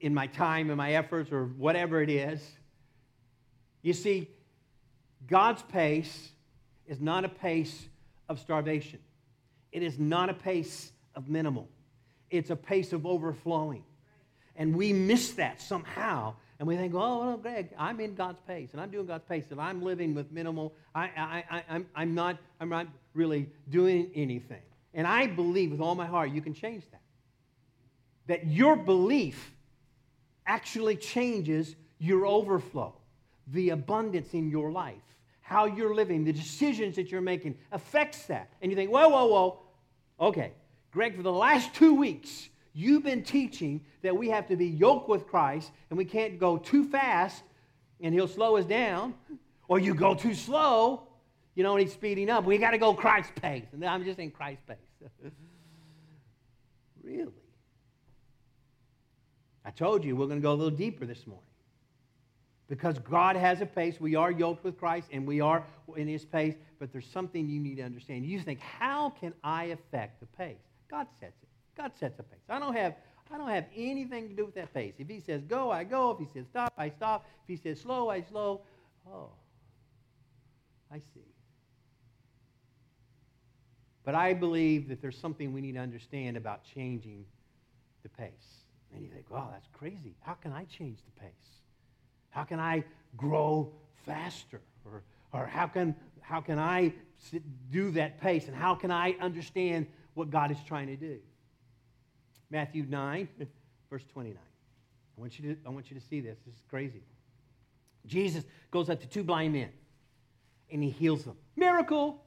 in 0.00 0.14
my 0.14 0.28
time 0.28 0.70
and 0.70 0.76
my 0.76 0.92
efforts, 0.94 1.32
or 1.32 1.46
whatever 1.46 2.00
it 2.00 2.08
is. 2.08 2.40
You 3.82 3.92
see, 3.92 4.30
God's 5.26 5.62
pace 5.64 6.30
is 6.86 7.00
not 7.00 7.24
a 7.24 7.28
pace 7.28 7.86
of 8.28 8.38
starvation. 8.38 9.00
It 9.72 9.82
is 9.82 9.98
not 9.98 10.30
a 10.30 10.34
pace 10.34 10.92
of 11.16 11.28
minimal. 11.28 11.68
It's 12.30 12.50
a 12.50 12.56
pace 12.56 12.92
of 12.92 13.04
overflowing. 13.04 13.82
And 14.54 14.76
we 14.76 14.92
miss 14.92 15.32
that 15.32 15.60
somehow. 15.60 16.34
And 16.60 16.68
we 16.68 16.76
think, 16.76 16.94
oh, 16.94 17.26
well, 17.26 17.36
Greg, 17.36 17.70
I'm 17.76 17.98
in 17.98 18.14
God's 18.14 18.38
pace, 18.46 18.68
and 18.70 18.80
I'm 18.80 18.90
doing 18.90 19.06
God's 19.06 19.24
pace, 19.24 19.46
and 19.50 19.60
I'm 19.60 19.82
living 19.82 20.14
with 20.14 20.30
minimal. 20.30 20.72
I, 20.94 21.10
I, 21.16 21.44
I, 21.50 21.64
I'm, 21.68 21.86
I'm, 21.96 22.14
not, 22.14 22.38
I'm 22.60 22.68
not 22.68 22.86
really 23.12 23.48
doing 23.70 24.08
anything. 24.14 24.62
And 24.94 25.06
I 25.06 25.26
believe 25.26 25.70
with 25.70 25.80
all 25.80 25.94
my 25.94 26.06
heart 26.06 26.30
you 26.30 26.40
can 26.40 26.54
change 26.54 26.84
that. 26.90 27.00
that 28.26 28.46
your 28.46 28.76
belief 28.76 29.54
actually 30.46 30.96
changes 30.96 31.76
your 31.98 32.26
overflow, 32.26 32.94
the 33.46 33.70
abundance 33.70 34.34
in 34.34 34.50
your 34.50 34.70
life, 34.70 35.02
how 35.40 35.66
you're 35.66 35.94
living, 35.94 36.24
the 36.24 36.32
decisions 36.32 36.96
that 36.96 37.10
you're 37.10 37.20
making 37.20 37.56
affects 37.70 38.26
that. 38.26 38.52
And 38.60 38.70
you 38.70 38.76
think, 38.76 38.90
whoa, 38.90 39.08
whoa, 39.08 39.26
whoa. 39.26 39.58
Okay, 40.20 40.52
Greg, 40.92 41.16
for 41.16 41.22
the 41.22 41.32
last 41.32 41.74
two 41.74 41.94
weeks, 41.94 42.48
you've 42.74 43.02
been 43.02 43.22
teaching 43.22 43.84
that 44.02 44.16
we 44.16 44.28
have 44.30 44.46
to 44.48 44.56
be 44.56 44.66
yoked 44.66 45.08
with 45.08 45.26
Christ 45.26 45.70
and 45.90 45.96
we 45.98 46.04
can't 46.04 46.38
go 46.38 46.58
too 46.58 46.84
fast 46.84 47.42
and 48.00 48.12
he'll 48.14 48.28
slow 48.28 48.56
us 48.56 48.64
down, 48.64 49.14
or 49.68 49.78
you 49.78 49.94
go 49.94 50.14
too 50.14 50.34
slow, 50.34 51.06
you 51.54 51.62
know, 51.62 51.76
and 51.76 51.82
he's 51.82 51.92
speeding 51.92 52.30
up. 52.30 52.44
We 52.44 52.58
got 52.58 52.70
to 52.70 52.78
go 52.78 52.94
Christ 52.94 53.32
pace. 53.40 53.66
And 53.72 53.84
I'm 53.84 54.04
just 54.04 54.18
in 54.18 54.30
Christ 54.30 54.62
pace. 54.66 55.10
really? 57.02 57.32
I 59.64 59.70
told 59.70 60.04
you 60.04 60.16
we're 60.16 60.26
going 60.26 60.40
to 60.40 60.42
go 60.42 60.52
a 60.52 60.54
little 60.54 60.76
deeper 60.76 61.06
this 61.06 61.26
morning. 61.26 61.46
Because 62.68 62.98
God 62.98 63.36
has 63.36 63.60
a 63.60 63.66
pace. 63.66 64.00
We 64.00 64.14
are 64.14 64.30
yoked 64.30 64.64
with 64.64 64.78
Christ 64.78 65.08
and 65.12 65.26
we 65.26 65.40
are 65.40 65.62
in 65.96 66.08
his 66.08 66.24
pace, 66.24 66.54
but 66.78 66.90
there's 66.90 67.06
something 67.06 67.48
you 67.48 67.60
need 67.60 67.76
to 67.76 67.82
understand. 67.82 68.24
You 68.24 68.40
think, 68.40 68.60
how 68.60 69.10
can 69.10 69.34
I 69.44 69.64
affect 69.64 70.20
the 70.20 70.26
pace? 70.26 70.56
God 70.90 71.06
sets 71.20 71.36
it. 71.42 71.48
God 71.76 71.92
sets 71.98 72.18
a 72.18 72.22
pace. 72.22 72.40
I 72.48 72.58
don't 72.58 72.74
have 72.74 72.94
I 73.30 73.38
don't 73.38 73.48
have 73.48 73.64
anything 73.74 74.28
to 74.28 74.34
do 74.34 74.44
with 74.44 74.54
that 74.56 74.74
pace. 74.74 74.92
If 74.98 75.08
he 75.08 75.20
says 75.20 75.42
go, 75.42 75.70
I 75.70 75.84
go. 75.84 76.10
If 76.10 76.18
he 76.18 76.26
says 76.32 76.46
stop, 76.50 76.72
I 76.76 76.90
stop. 76.90 77.26
If 77.44 77.48
he 77.48 77.56
says 77.56 77.80
slow, 77.80 78.10
I 78.10 78.20
slow. 78.20 78.60
Oh, 79.10 79.30
I 80.90 80.98
see. 81.14 81.31
But 84.04 84.14
I 84.14 84.34
believe 84.34 84.88
that 84.88 85.00
there's 85.00 85.18
something 85.18 85.52
we 85.52 85.60
need 85.60 85.72
to 85.72 85.80
understand 85.80 86.36
about 86.36 86.64
changing 86.74 87.24
the 88.02 88.08
pace. 88.08 88.64
And 88.92 89.02
you 89.02 89.08
think, 89.08 89.30
wow, 89.30 89.48
that's 89.52 89.68
crazy. 89.72 90.16
How 90.20 90.34
can 90.34 90.52
I 90.52 90.64
change 90.64 90.98
the 91.04 91.20
pace? 91.20 91.60
How 92.30 92.44
can 92.44 92.58
I 92.58 92.84
grow 93.16 93.72
faster? 94.04 94.60
Or, 94.84 95.02
or 95.32 95.46
how, 95.46 95.66
can, 95.66 95.94
how 96.20 96.40
can 96.40 96.58
I 96.58 96.92
do 97.70 97.92
that 97.92 98.20
pace? 98.20 98.48
And 98.48 98.56
how 98.56 98.74
can 98.74 98.90
I 98.90 99.16
understand 99.20 99.86
what 100.14 100.30
God 100.30 100.50
is 100.50 100.58
trying 100.66 100.88
to 100.88 100.96
do? 100.96 101.18
Matthew 102.50 102.84
9, 102.88 103.28
verse 103.90 104.04
29. 104.12 104.36
I 104.36 105.20
want 105.20 105.38
you 105.38 105.54
to, 105.54 105.60
I 105.64 105.70
want 105.70 105.90
you 105.90 105.98
to 105.98 106.04
see 106.04 106.20
this. 106.20 106.38
This 106.44 106.54
is 106.54 106.62
crazy. 106.68 107.02
Jesus 108.06 108.44
goes 108.70 108.90
up 108.90 109.00
to 109.00 109.06
two 109.06 109.22
blind 109.22 109.52
men 109.52 109.68
and 110.70 110.82
he 110.82 110.90
heals 110.90 111.24
them. 111.24 111.36
Miracle! 111.56 112.24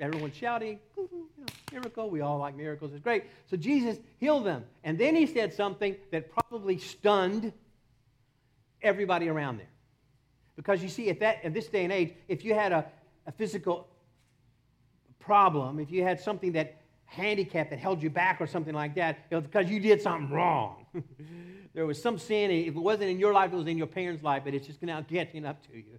Everyone's 0.00 0.34
shouting, 0.34 0.78
miracle. 1.70 2.08
We 2.08 2.22
all 2.22 2.38
like 2.38 2.56
miracles. 2.56 2.92
It's 2.92 3.02
great. 3.02 3.24
So 3.50 3.56
Jesus 3.56 3.98
healed 4.18 4.46
them. 4.46 4.64
And 4.84 4.98
then 4.98 5.14
he 5.14 5.26
said 5.26 5.52
something 5.52 5.96
that 6.10 6.30
probably 6.30 6.78
stunned 6.78 7.52
everybody 8.80 9.28
around 9.28 9.58
there. 9.58 9.68
Because 10.56 10.82
you 10.82 10.88
see, 10.88 11.10
at, 11.10 11.20
that, 11.20 11.44
at 11.44 11.52
this 11.52 11.68
day 11.68 11.84
and 11.84 11.92
age, 11.92 12.14
if 12.28 12.44
you 12.44 12.54
had 12.54 12.72
a, 12.72 12.86
a 13.26 13.32
physical 13.32 13.86
problem, 15.18 15.78
if 15.78 15.90
you 15.90 16.02
had 16.02 16.20
something 16.20 16.52
that 16.52 16.76
handicapped 17.04 17.70
that 17.70 17.78
held 17.78 18.02
you 18.02 18.10
back 18.10 18.40
or 18.40 18.46
something 18.46 18.74
like 18.74 18.94
that, 18.94 19.18
it 19.30 19.34
was 19.34 19.44
because 19.44 19.70
you 19.70 19.78
did 19.78 20.00
something 20.00 20.30
wrong. 20.30 20.86
there 21.74 21.86
was 21.86 22.00
some 22.00 22.18
sin. 22.18 22.50
If 22.50 22.68
it 22.68 22.74
wasn't 22.74 23.10
in 23.10 23.18
your 23.18 23.32
life, 23.32 23.52
it 23.52 23.56
was 23.56 23.66
in 23.66 23.78
your 23.78 23.86
parents' 23.86 24.22
life, 24.22 24.42
but 24.44 24.54
it's 24.54 24.66
just 24.66 24.82
now 24.82 25.02
getting 25.02 25.44
up 25.44 25.64
to 25.68 25.76
you. 25.76 25.98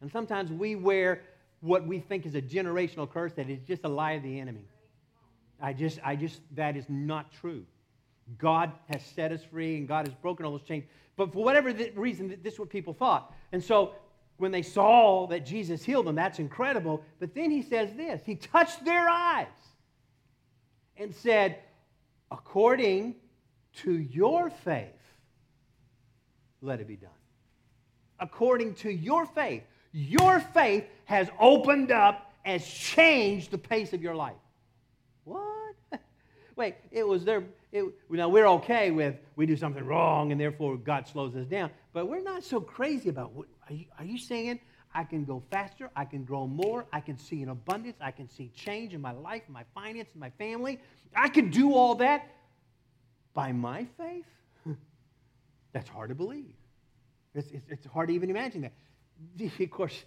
And 0.00 0.10
sometimes 0.10 0.50
we 0.50 0.76
wear 0.76 1.22
what 1.64 1.86
we 1.86 1.98
think 1.98 2.26
is 2.26 2.34
a 2.34 2.42
generational 2.42 3.10
curse 3.10 3.32
that 3.32 3.48
is 3.48 3.58
just 3.66 3.84
a 3.84 3.88
lie 3.88 4.12
of 4.12 4.22
the 4.22 4.38
enemy. 4.38 4.68
I 5.60 5.72
just, 5.72 5.98
I 6.04 6.14
just, 6.14 6.42
that 6.54 6.76
is 6.76 6.84
not 6.90 7.32
true. 7.32 7.64
God 8.36 8.70
has 8.92 9.02
set 9.02 9.32
us 9.32 9.42
free 9.44 9.76
and 9.76 9.88
God 9.88 10.06
has 10.06 10.14
broken 10.16 10.44
all 10.44 10.52
those 10.52 10.62
chains. 10.62 10.84
But 11.16 11.32
for 11.32 11.42
whatever 11.42 11.72
reason, 11.94 12.38
this 12.42 12.54
is 12.54 12.60
what 12.60 12.68
people 12.68 12.92
thought. 12.92 13.32
And 13.52 13.64
so 13.64 13.94
when 14.36 14.52
they 14.52 14.60
saw 14.60 15.26
that 15.28 15.46
Jesus 15.46 15.82
healed 15.82 16.06
them, 16.06 16.16
that's 16.16 16.38
incredible. 16.38 17.02
But 17.18 17.34
then 17.34 17.50
he 17.50 17.62
says 17.62 17.94
this 17.94 18.20
He 18.26 18.34
touched 18.34 18.84
their 18.84 19.08
eyes 19.08 19.46
and 20.98 21.14
said, 21.14 21.58
According 22.30 23.14
to 23.76 23.92
your 23.92 24.50
faith, 24.50 24.90
let 26.60 26.80
it 26.80 26.88
be 26.88 26.96
done. 26.96 27.10
According 28.20 28.74
to 28.76 28.90
your 28.90 29.24
faith. 29.24 29.62
Your 29.94 30.40
faith 30.40 30.84
has 31.04 31.30
opened 31.38 31.92
up, 31.92 32.32
has 32.42 32.66
changed 32.66 33.52
the 33.52 33.58
pace 33.58 33.92
of 33.92 34.02
your 34.02 34.16
life. 34.16 34.34
What? 35.22 35.76
Wait, 36.56 36.74
it 36.90 37.06
was 37.06 37.24
there. 37.24 37.44
It, 37.70 37.84
now 38.10 38.28
we're 38.28 38.46
okay 38.46 38.90
with 38.90 39.14
we 39.36 39.46
do 39.46 39.56
something 39.56 39.84
wrong 39.84 40.32
and 40.32 40.40
therefore 40.40 40.76
God 40.76 41.06
slows 41.06 41.36
us 41.36 41.46
down, 41.46 41.70
but 41.92 42.08
we're 42.08 42.22
not 42.22 42.42
so 42.42 42.60
crazy 42.60 43.08
about. 43.08 43.32
What, 43.32 43.46
are 43.68 43.74
you, 43.74 43.84
are 43.96 44.04
you 44.04 44.18
saying 44.18 44.58
I 44.94 45.02
can 45.02 45.24
go 45.24 45.42
faster. 45.50 45.90
I 45.96 46.04
can 46.04 46.24
grow 46.24 46.46
more. 46.46 46.86
I 46.92 47.00
can 47.00 47.18
see 47.18 47.42
an 47.42 47.48
abundance. 47.48 47.96
I 48.00 48.12
can 48.12 48.28
see 48.28 48.50
change 48.54 48.94
in 48.94 49.00
my 49.00 49.12
life, 49.12 49.42
my 49.48 49.64
finance, 49.74 50.08
my 50.14 50.30
family. 50.30 50.80
I 51.14 51.28
can 51.28 51.50
do 51.50 51.74
all 51.74 51.96
that 51.96 52.30
by 53.32 53.50
my 53.50 53.86
faith. 53.96 54.26
That's 55.72 55.88
hard 55.88 56.10
to 56.10 56.14
believe. 56.14 56.54
It's, 57.34 57.50
it's, 57.50 57.68
it's 57.68 57.86
hard 57.86 58.08
to 58.08 58.14
even 58.14 58.30
imagine 58.30 58.62
that. 58.62 58.72
Of 59.60 59.70
course, 59.70 60.04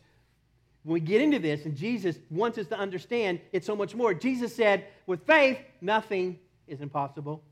when 0.83 0.93
we 0.93 0.99
get 1.01 1.21
into 1.21 1.39
this, 1.39 1.65
and 1.65 1.75
Jesus 1.75 2.17
wants 2.29 2.57
us 2.57 2.67
to 2.67 2.77
understand 2.77 3.41
it's 3.51 3.65
so 3.65 3.75
much 3.75 3.93
more. 3.93 4.13
Jesus 4.13 4.55
said, 4.55 4.85
with 5.05 5.25
faith, 5.27 5.59
nothing 5.81 6.39
is 6.67 6.79
impossible. 6.81 7.43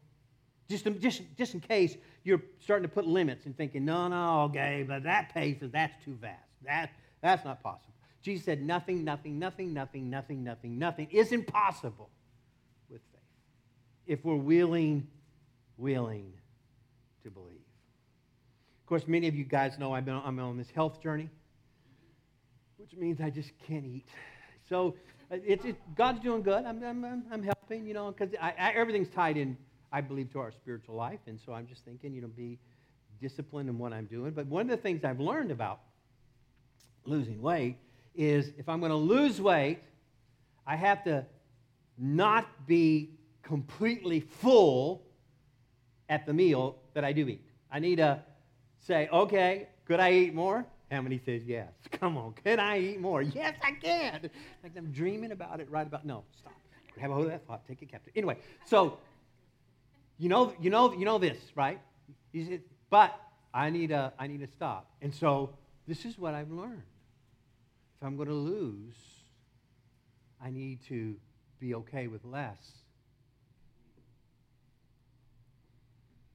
Just, 0.69 0.87
just, 0.99 1.21
just 1.37 1.53
in 1.53 1.59
case 1.59 1.97
you're 2.23 2.41
starting 2.59 2.87
to 2.87 2.93
put 2.93 3.05
limits 3.05 3.45
and 3.45 3.55
thinking, 3.55 3.85
no, 3.85 4.07
no, 4.07 4.43
okay, 4.43 4.85
but 4.87 5.03
that 5.03 5.33
pace 5.33 5.61
is 5.61 5.71
that's 5.71 5.93
too 6.03 6.17
fast. 6.21 6.39
That, 6.65 6.91
that's 7.21 7.45
not 7.45 7.61
possible. 7.61 7.93
Jesus 8.21 8.45
said, 8.45 8.63
nothing, 8.63 9.03
nothing, 9.03 9.37
nothing, 9.37 9.73
nothing, 9.73 10.09
nothing, 10.09 10.43
nothing, 10.43 10.79
nothing 10.79 11.07
is 11.11 11.31
impossible 11.31 12.09
with 12.89 13.01
faith. 13.11 13.21
If 14.07 14.25
we're 14.25 14.35
willing, 14.35 15.07
willing 15.77 16.33
to 17.23 17.29
believe. 17.29 17.59
Of 18.81 18.87
course, 18.87 19.07
many 19.07 19.27
of 19.27 19.35
you 19.35 19.43
guys 19.43 19.77
know 19.77 19.93
I've 19.93 20.05
been, 20.05 20.21
I'm 20.23 20.39
on 20.39 20.57
this 20.57 20.71
health 20.71 21.03
journey, 21.03 21.29
which 22.77 22.93
means 22.95 23.21
I 23.21 23.29
just 23.29 23.51
can't 23.67 23.85
eat. 23.85 24.07
So 24.67 24.95
uh, 25.31 25.37
it's, 25.45 25.65
it, 25.65 25.75
God's 25.95 26.19
doing 26.19 26.41
good. 26.41 26.65
I'm, 26.65 26.83
I'm, 26.83 27.23
I'm 27.31 27.43
helping, 27.43 27.85
you 27.85 27.93
know, 27.93 28.11
because 28.11 28.33
everything's 28.57 29.09
tied 29.09 29.37
in, 29.37 29.57
I 29.91 30.01
believe, 30.01 30.31
to 30.33 30.39
our 30.39 30.51
spiritual 30.51 30.95
life. 30.95 31.19
And 31.27 31.39
so 31.45 31.53
I'm 31.53 31.67
just 31.67 31.85
thinking, 31.85 32.13
you 32.13 32.21
know, 32.21 32.27
be 32.27 32.59
disciplined 33.21 33.69
in 33.69 33.77
what 33.77 33.93
I'm 33.93 34.05
doing. 34.05 34.31
But 34.31 34.47
one 34.47 34.63
of 34.63 34.69
the 34.69 34.81
things 34.81 35.03
I've 35.03 35.19
learned 35.19 35.51
about 35.51 35.79
losing 37.05 37.41
weight 37.41 37.77
is 38.15 38.51
if 38.57 38.67
I'm 38.67 38.79
going 38.79 38.91
to 38.91 38.97
lose 38.97 39.41
weight, 39.41 39.79
I 40.65 40.75
have 40.75 41.03
to 41.05 41.25
not 41.97 42.67
be 42.67 43.11
completely 43.43 44.19
full 44.19 45.03
at 46.09 46.25
the 46.25 46.33
meal 46.33 46.77
that 46.93 47.03
I 47.03 47.13
do 47.13 47.27
eat. 47.27 47.47
I 47.71 47.79
need 47.79 47.97
to 47.97 48.19
say, 48.79 49.07
okay, 49.11 49.69
could 49.85 49.99
I 49.99 50.11
eat 50.11 50.33
more? 50.33 50.65
How 50.91 51.01
many 51.01 51.19
says 51.25 51.43
yes? 51.45 51.71
Come 51.91 52.17
on, 52.17 52.33
can 52.43 52.59
I 52.59 52.79
eat 52.79 53.01
more? 53.01 53.21
Yes, 53.21 53.55
I 53.63 53.71
can. 53.71 54.29
Like 54.63 54.73
I'm 54.77 54.91
dreaming 54.91 55.31
about 55.31 55.59
it 55.59 55.69
right 55.69 55.85
about. 55.85 56.05
No, 56.05 56.23
stop. 56.37 56.53
Have 56.99 57.11
a 57.11 57.13
hold 57.13 57.25
of 57.25 57.31
that 57.31 57.45
thought. 57.45 57.67
Take 57.67 57.81
it 57.81 57.91
captive. 57.91 58.13
Anyway, 58.15 58.37
so 58.65 58.99
you 60.17 60.29
know, 60.29 60.53
you 60.59 60.69
know, 60.69 60.93
you 60.93 61.05
know 61.05 61.17
this, 61.17 61.37
right? 61.55 61.79
Said, 62.33 62.61
but 62.89 63.19
I 63.53 63.69
need 63.69 63.91
a, 63.91 64.13
I 64.17 64.27
need 64.27 64.39
to 64.41 64.47
stop. 64.47 64.89
And 65.01 65.13
so 65.13 65.51
this 65.87 66.05
is 66.05 66.17
what 66.17 66.33
I've 66.33 66.51
learned. 66.51 66.83
If 67.99 68.05
I'm 68.05 68.15
going 68.15 68.29
to 68.29 68.33
lose, 68.33 68.95
I 70.41 70.51
need 70.51 70.79
to 70.87 71.15
be 71.59 71.75
okay 71.75 72.07
with 72.07 72.23
less. 72.23 72.57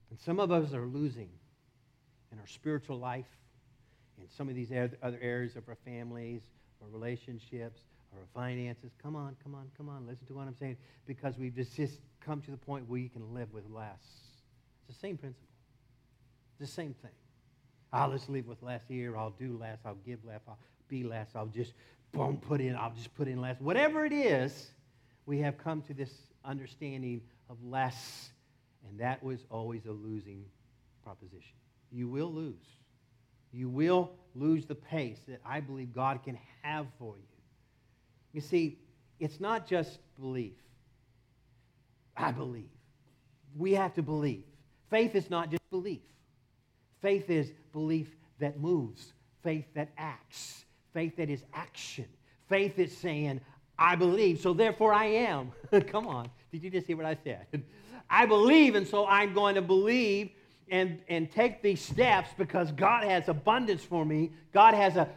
And 0.09 0.19
some 0.19 0.39
of 0.39 0.51
us 0.51 0.73
are 0.73 0.85
losing 0.85 1.29
in 2.31 2.39
our 2.39 2.47
spiritual 2.47 2.99
life, 2.99 3.25
some 4.29 4.49
of 4.49 4.55
these 4.55 4.71
other 4.71 5.19
areas 5.21 5.55
of 5.55 5.67
our 5.67 5.77
families, 5.85 6.41
our 6.81 6.87
relationships, 6.89 7.81
our 8.13 8.25
finances. 8.33 8.91
Come 9.01 9.15
on, 9.15 9.35
come 9.43 9.55
on, 9.55 9.69
come 9.77 9.89
on. 9.89 10.07
Listen 10.07 10.25
to 10.27 10.33
what 10.33 10.47
I'm 10.47 10.55
saying. 10.59 10.77
Because 11.05 11.37
we've 11.37 11.55
just, 11.55 11.75
just 11.75 11.99
come 12.19 12.41
to 12.41 12.51
the 12.51 12.57
point 12.57 12.89
where 12.89 12.99
you 12.99 13.09
can 13.09 13.33
live 13.33 13.53
with 13.53 13.63
less. 13.69 14.01
It's 14.87 14.95
the 14.95 14.99
same 15.07 15.17
principle. 15.17 15.47
It's 16.51 16.69
the 16.69 16.75
same 16.75 16.93
thing. 17.01 17.11
I'll 17.93 18.11
just 18.11 18.29
live 18.29 18.47
with 18.47 18.61
less 18.61 18.81
here. 18.87 19.17
I'll 19.17 19.31
do 19.31 19.57
less. 19.59 19.79
I'll 19.85 19.95
give 20.05 20.23
less. 20.25 20.41
I'll 20.47 20.59
be 20.87 21.03
less. 21.03 21.29
I'll 21.35 21.47
just 21.47 21.73
boom, 22.11 22.37
put 22.37 22.61
in. 22.61 22.75
I'll 22.75 22.93
just 22.93 23.13
put 23.15 23.27
in 23.27 23.41
less. 23.41 23.59
Whatever 23.59 24.05
it 24.05 24.13
is, 24.13 24.71
we 25.25 25.39
have 25.39 25.57
come 25.57 25.81
to 25.83 25.93
this 25.93 26.11
understanding 26.45 27.21
of 27.49 27.57
less, 27.63 28.31
and 28.87 28.99
that 28.99 29.21
was 29.23 29.45
always 29.49 29.85
a 29.85 29.91
losing 29.91 30.45
proposition. 31.03 31.55
You 31.91 32.07
will 32.07 32.31
lose. 32.31 32.65
You 33.53 33.69
will 33.69 34.11
lose 34.35 34.65
the 34.65 34.75
pace 34.75 35.19
that 35.27 35.41
I 35.45 35.59
believe 35.59 35.93
God 35.93 36.23
can 36.23 36.37
have 36.61 36.87
for 36.97 37.15
you. 37.17 37.23
You 38.33 38.41
see, 38.41 38.79
it's 39.19 39.39
not 39.39 39.67
just 39.67 39.99
belief. 40.19 40.53
I 42.15 42.31
believe. 42.31 42.69
We 43.55 43.73
have 43.73 43.93
to 43.95 44.01
believe. 44.01 44.43
Faith 44.89 45.15
is 45.15 45.29
not 45.29 45.49
just 45.49 45.61
belief, 45.69 46.01
faith 47.01 47.29
is 47.29 47.51
belief 47.71 48.09
that 48.39 48.59
moves, 48.59 49.13
faith 49.41 49.65
that 49.73 49.89
acts, 49.97 50.65
faith 50.93 51.15
that 51.17 51.29
is 51.29 51.43
action. 51.53 52.05
Faith 52.49 52.77
is 52.79 52.95
saying, 52.97 53.39
I 53.79 53.95
believe, 53.95 54.41
so 54.41 54.53
therefore 54.53 54.93
I 54.93 55.05
am. 55.05 55.53
Come 55.87 56.07
on. 56.07 56.29
Did 56.51 56.63
you 56.63 56.69
just 56.69 56.85
hear 56.85 56.97
what 56.97 57.05
I 57.05 57.17
said? 57.23 57.45
I 58.09 58.25
believe, 58.25 58.75
and 58.75 58.85
so 58.85 59.07
I'm 59.07 59.33
going 59.33 59.55
to 59.55 59.61
believe 59.61 60.31
and, 60.71 60.99
and 61.09 61.29
take 61.29 61.61
these 61.61 61.81
steps 61.81 62.29
because 62.37 62.71
God 62.71 63.03
has 63.03 63.27
abundance 63.27 63.83
for 63.83 64.05
me. 64.05 64.31
God 64.53 64.73
has 64.73 64.95
a 64.95 65.09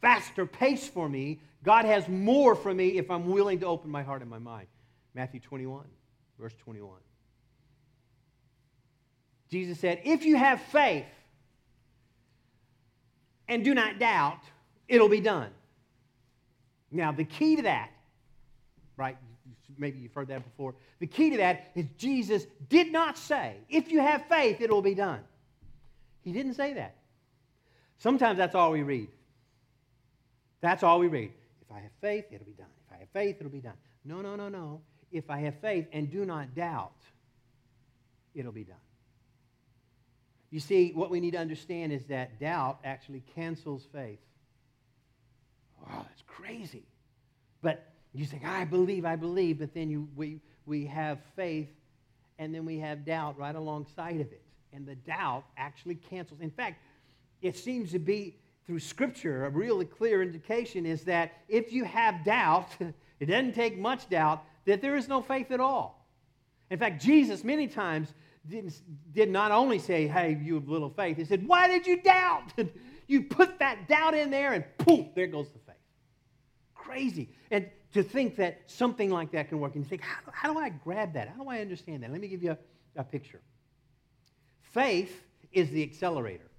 faster 0.00 0.46
pace 0.46 0.88
for 0.88 1.08
me. 1.08 1.40
God 1.64 1.84
has 1.84 2.08
more 2.08 2.54
for 2.54 2.72
me 2.72 2.90
if 2.96 3.10
I'm 3.10 3.28
willing 3.28 3.58
to 3.60 3.66
open 3.66 3.90
my 3.90 4.04
heart 4.04 4.22
and 4.22 4.30
my 4.30 4.38
mind. 4.38 4.68
Matthew 5.12 5.40
21, 5.40 5.84
verse 6.38 6.54
21. 6.62 6.98
Jesus 9.50 9.78
said, 9.80 10.00
If 10.04 10.24
you 10.24 10.36
have 10.36 10.60
faith 10.60 11.06
and 13.48 13.64
do 13.64 13.74
not 13.74 13.98
doubt, 13.98 14.40
it'll 14.88 15.08
be 15.08 15.20
done. 15.20 15.50
Now, 16.90 17.10
the 17.10 17.24
key 17.24 17.56
to 17.56 17.62
that, 17.62 17.90
right? 18.96 19.16
Maybe 19.78 19.98
you've 19.98 20.14
heard 20.14 20.28
that 20.28 20.44
before. 20.44 20.74
The 21.00 21.06
key 21.06 21.30
to 21.30 21.36
that 21.38 21.70
is 21.74 21.86
Jesus 21.98 22.46
did 22.68 22.92
not 22.92 23.18
say, 23.18 23.56
if 23.68 23.90
you 23.90 24.00
have 24.00 24.26
faith, 24.26 24.60
it 24.60 24.70
will 24.70 24.82
be 24.82 24.94
done. 24.94 25.20
He 26.22 26.32
didn't 26.32 26.54
say 26.54 26.74
that. 26.74 26.96
Sometimes 27.98 28.38
that's 28.38 28.54
all 28.54 28.72
we 28.72 28.82
read. 28.82 29.08
That's 30.60 30.82
all 30.82 30.98
we 30.98 31.08
read. 31.08 31.32
If 31.60 31.70
I 31.70 31.80
have 31.80 31.92
faith, 32.00 32.24
it'll 32.30 32.46
be 32.46 32.52
done. 32.52 32.66
If 32.86 32.94
I 32.94 32.98
have 32.98 33.08
faith, 33.12 33.36
it'll 33.38 33.50
be 33.50 33.60
done. 33.60 33.74
No, 34.04 34.20
no, 34.20 34.36
no, 34.36 34.48
no. 34.48 34.80
If 35.12 35.30
I 35.30 35.38
have 35.38 35.54
faith 35.60 35.86
and 35.92 36.10
do 36.10 36.24
not 36.24 36.54
doubt, 36.54 36.92
it'll 38.34 38.52
be 38.52 38.64
done. 38.64 38.76
You 40.50 40.60
see, 40.60 40.92
what 40.92 41.10
we 41.10 41.20
need 41.20 41.32
to 41.32 41.38
understand 41.38 41.92
is 41.92 42.04
that 42.06 42.38
doubt 42.38 42.78
actually 42.84 43.22
cancels 43.34 43.86
faith. 43.92 44.20
Wow, 45.80 46.06
that's 46.08 46.22
crazy. 46.26 46.84
But 47.60 47.93
you 48.14 48.26
think, 48.26 48.44
I 48.44 48.64
believe, 48.64 49.04
I 49.04 49.16
believe, 49.16 49.58
but 49.58 49.74
then 49.74 49.90
you, 49.90 50.08
we, 50.14 50.40
we 50.66 50.86
have 50.86 51.18
faith 51.34 51.68
and 52.38 52.54
then 52.54 52.64
we 52.64 52.78
have 52.78 53.04
doubt 53.04 53.38
right 53.38 53.54
alongside 53.54 54.20
of 54.20 54.32
it. 54.32 54.42
And 54.72 54.86
the 54.86 54.94
doubt 54.94 55.44
actually 55.56 55.96
cancels. 55.96 56.40
In 56.40 56.50
fact, 56.50 56.80
it 57.42 57.56
seems 57.56 57.92
to 57.92 57.98
be 57.98 58.36
through 58.66 58.80
Scripture 58.80 59.46
a 59.46 59.50
really 59.50 59.84
clear 59.84 60.22
indication 60.22 60.86
is 60.86 61.02
that 61.04 61.32
if 61.48 61.72
you 61.72 61.84
have 61.84 62.24
doubt, 62.24 62.68
it 63.20 63.26
doesn't 63.26 63.54
take 63.54 63.78
much 63.78 64.08
doubt, 64.08 64.42
that 64.64 64.80
there 64.80 64.96
is 64.96 65.08
no 65.08 65.20
faith 65.20 65.50
at 65.50 65.60
all. 65.60 66.08
In 66.70 66.78
fact, 66.78 67.02
Jesus 67.02 67.44
many 67.44 67.68
times 67.68 68.12
didn't, 68.48 68.80
did 69.12 69.30
not 69.30 69.50
only 69.52 69.78
say, 69.78 70.06
Hey, 70.06 70.38
you 70.42 70.54
have 70.54 70.68
little 70.68 70.90
faith, 70.90 71.16
he 71.16 71.24
said, 71.24 71.46
Why 71.46 71.68
did 71.68 71.86
you 71.86 72.00
doubt? 72.00 72.52
you 73.06 73.22
put 73.22 73.58
that 73.58 73.86
doubt 73.88 74.14
in 74.14 74.30
there, 74.30 74.54
and 74.54 74.64
poof, 74.78 75.06
there 75.14 75.26
goes 75.26 75.48
the 75.50 75.58
faith. 75.58 75.76
Crazy. 76.74 77.28
And 77.50 77.68
to 77.94 78.02
think 78.02 78.36
that 78.36 78.60
something 78.66 79.10
like 79.10 79.30
that 79.32 79.48
can 79.48 79.60
work, 79.60 79.74
and 79.74 79.84
you 79.84 79.88
think, 79.88 80.02
How, 80.02 80.20
how 80.32 80.52
do 80.52 80.58
I 80.58 80.68
grab 80.68 81.14
that? 81.14 81.28
How 81.28 81.42
do 81.42 81.48
I 81.48 81.60
understand 81.60 82.02
that? 82.02 82.10
Let 82.10 82.20
me 82.20 82.28
give 82.28 82.42
you 82.42 82.52
a, 82.52 82.58
a 83.00 83.04
picture. 83.04 83.40
Faith 84.60 85.22
is 85.52 85.70
the 85.70 85.82
accelerator. 85.82 86.50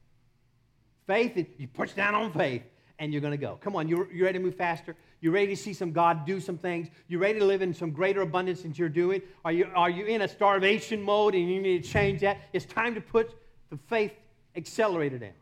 Faith, 1.05 1.45
you 1.57 1.67
push 1.67 1.91
down 1.91 2.15
on 2.15 2.31
faith, 2.31 2.63
and 2.99 3.11
you're 3.11 3.21
going 3.21 3.31
to 3.31 3.37
go. 3.37 3.57
Come 3.61 3.75
on, 3.75 3.87
you're, 3.89 4.11
you're 4.11 4.25
ready 4.25 4.39
to 4.39 4.43
move 4.43 4.55
faster. 4.55 4.95
You're 5.19 5.33
ready 5.33 5.47
to 5.47 5.61
see 5.61 5.73
some 5.73 5.91
God 5.91 6.25
do 6.25 6.39
some 6.39 6.57
things. 6.57 6.87
You're 7.09 7.19
ready 7.19 7.39
to 7.39 7.45
live 7.45 7.61
in 7.61 7.73
some 7.73 7.91
greater 7.91 8.21
abundance 8.21 8.61
than 8.61 8.73
you're 8.75 8.89
doing. 8.89 9.21
Are 9.43 9.51
you, 9.51 9.69
are 9.75 9.89
you 9.89 10.05
in 10.05 10.21
a 10.21 10.27
starvation 10.27 11.01
mode 11.01 11.35
and 11.35 11.49
you 11.49 11.61
need 11.61 11.83
to 11.83 11.89
change 11.89 12.21
that? 12.21 12.37
It's 12.53 12.65
time 12.65 12.95
to 12.95 13.01
put 13.01 13.35
the 13.69 13.77
faith 13.89 14.13
accelerator 14.55 15.17
down. 15.17 15.33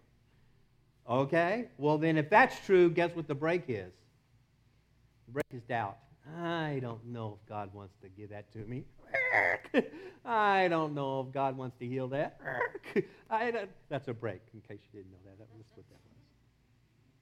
Okay? 1.07 1.65
Well, 1.77 1.99
then, 1.99 2.17
if 2.17 2.29
that's 2.29 2.59
true, 2.65 2.89
guess 2.89 3.15
what 3.15 3.27
the 3.27 3.35
brake 3.35 3.65
is? 3.67 3.91
Brake 5.33 5.45
is 5.51 5.63
doubt. 5.63 5.97
I 6.39 6.79
don't 6.81 7.05
know 7.07 7.37
if 7.41 7.49
God 7.49 7.73
wants 7.73 7.95
to 8.01 8.07
give 8.09 8.29
that 8.29 8.51
to 8.53 8.59
me. 8.59 8.85
I 10.23 10.67
don't 10.69 10.93
know 10.93 11.21
if 11.21 11.33
God 11.33 11.57
wants 11.57 11.75
to 11.79 11.87
heal 11.87 12.07
that. 12.09 12.39
That's 13.89 14.07
a 14.07 14.13
brake, 14.13 14.43
in 14.53 14.61
case 14.61 14.79
you 14.91 14.99
didn't 14.99 15.11
know 15.11 15.17
that. 15.25 15.47
That's 15.57 15.71
what 15.75 15.85
that 15.89 15.99
was. 16.05 16.13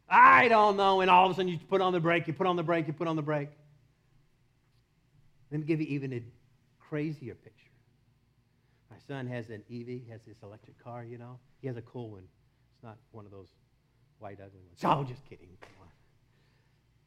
I 0.10 0.50
don't 0.50 0.76
know. 0.76 1.00
And 1.02 1.10
all 1.10 1.26
of 1.26 1.32
a 1.32 1.36
sudden 1.36 1.48
you 1.48 1.58
put 1.58 1.80
on 1.82 1.94
the 1.94 2.02
brake, 2.02 2.28
you 2.28 2.34
put 2.34 2.48
on 2.48 2.58
the 2.58 2.64
brake, 2.64 2.86
you 2.88 2.94
put 2.94 3.08
on 3.08 3.16
the 3.16 3.22
brake. 3.22 3.50
Let 5.52 5.62
me 5.62 5.66
give 5.66 5.80
you 5.80 5.88
even 5.88 6.14
a 6.14 6.22
crazier 6.80 7.36
picture. 7.36 7.72
My 8.90 8.98
son 9.08 9.26
has 9.28 9.50
an 9.50 9.64
EV, 9.72 10.10
has 10.12 10.22
this 10.28 10.38
electric 10.44 10.84
car, 10.84 11.04
you 11.04 11.18
know. 11.18 11.40
He 11.62 11.68
has 11.68 11.78
a 11.78 11.82
cool 11.82 12.12
one. 12.12 12.24
It's 12.76 12.84
not 12.84 12.98
one 13.12 13.26
of 13.26 13.32
those 13.32 13.48
white 14.20 14.40
ugly 14.44 14.60
ones. 14.68 14.80
Oh, 14.84 15.04
just 15.04 15.26
kidding. 15.30 15.48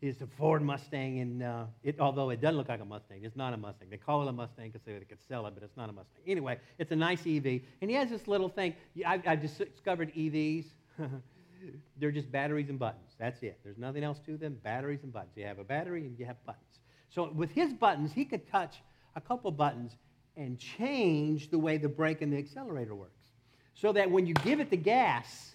It's 0.00 0.20
a 0.20 0.26
Ford 0.26 0.62
Mustang, 0.62 1.20
and 1.20 1.42
uh, 1.42 1.64
it, 1.83 1.98
although 1.98 2.30
it 2.30 2.40
doesn't 2.40 2.59
look 2.59 2.68
like 2.68 2.80
a 2.80 2.85
Mustang, 2.85 3.20
it's 3.22 3.37
not 3.37 3.54
a 3.54 3.57
Mustang. 3.57 3.88
They 3.90 3.96
call 3.96 4.22
it 4.22 4.28
a 4.28 4.33
Mustang 4.33 4.70
because 4.70 4.85
they 4.85 4.92
could 5.09 5.22
sell 5.26 5.46
it, 5.46 5.54
but 5.54 5.62
it's 5.62 5.76
not 5.76 5.88
a 5.88 5.92
Mustang. 5.92 6.22
Anyway, 6.26 6.59
it's 6.78 6.92
a 6.92 6.96
nice 6.96 7.20
EV, 7.26 7.61
and 7.80 7.90
he 7.90 7.92
has 7.92 8.11
this 8.11 8.28
little 8.28 8.48
thing. 8.50 8.74
I, 9.07 9.20
I 9.26 9.37
discovered 9.37 10.12
EVs. 10.14 10.66
They're 11.98 12.11
just 12.11 12.30
batteries 12.30 12.68
and 12.68 12.78
buttons. 12.78 13.14
That's 13.18 13.42
it. 13.42 13.59
There's 13.64 13.78
nothing 13.78 14.04
else 14.04 14.18
to 14.26 14.37
them. 14.37 14.59
Batteries 14.62 15.00
and 15.02 15.12
buttons. 15.12 15.33
You 15.37 15.46
have 15.46 15.59
a 15.59 15.64
battery 15.64 16.02
and 16.02 16.18
you 16.18 16.26
have 16.26 16.44
buttons. 16.44 16.80
So 17.09 17.30
with 17.33 17.50
his 17.52 17.72
buttons, 17.72 18.12
he 18.12 18.24
could 18.24 18.50
touch 18.50 18.83
a 19.16 19.20
couple 19.20 19.50
buttons 19.50 19.92
and 20.37 20.59
change 20.59 21.50
the 21.50 21.59
way 21.59 21.76
the 21.76 21.88
brake 21.88 22.22
and 22.22 22.33
the 22.33 22.37
accelerator 22.37 22.94
works. 22.94 23.12
So 23.74 23.92
that 23.92 24.11
when 24.11 24.26
you 24.26 24.35
give 24.35 24.61
it 24.61 24.70
the 24.70 24.76
gas, 24.76 25.53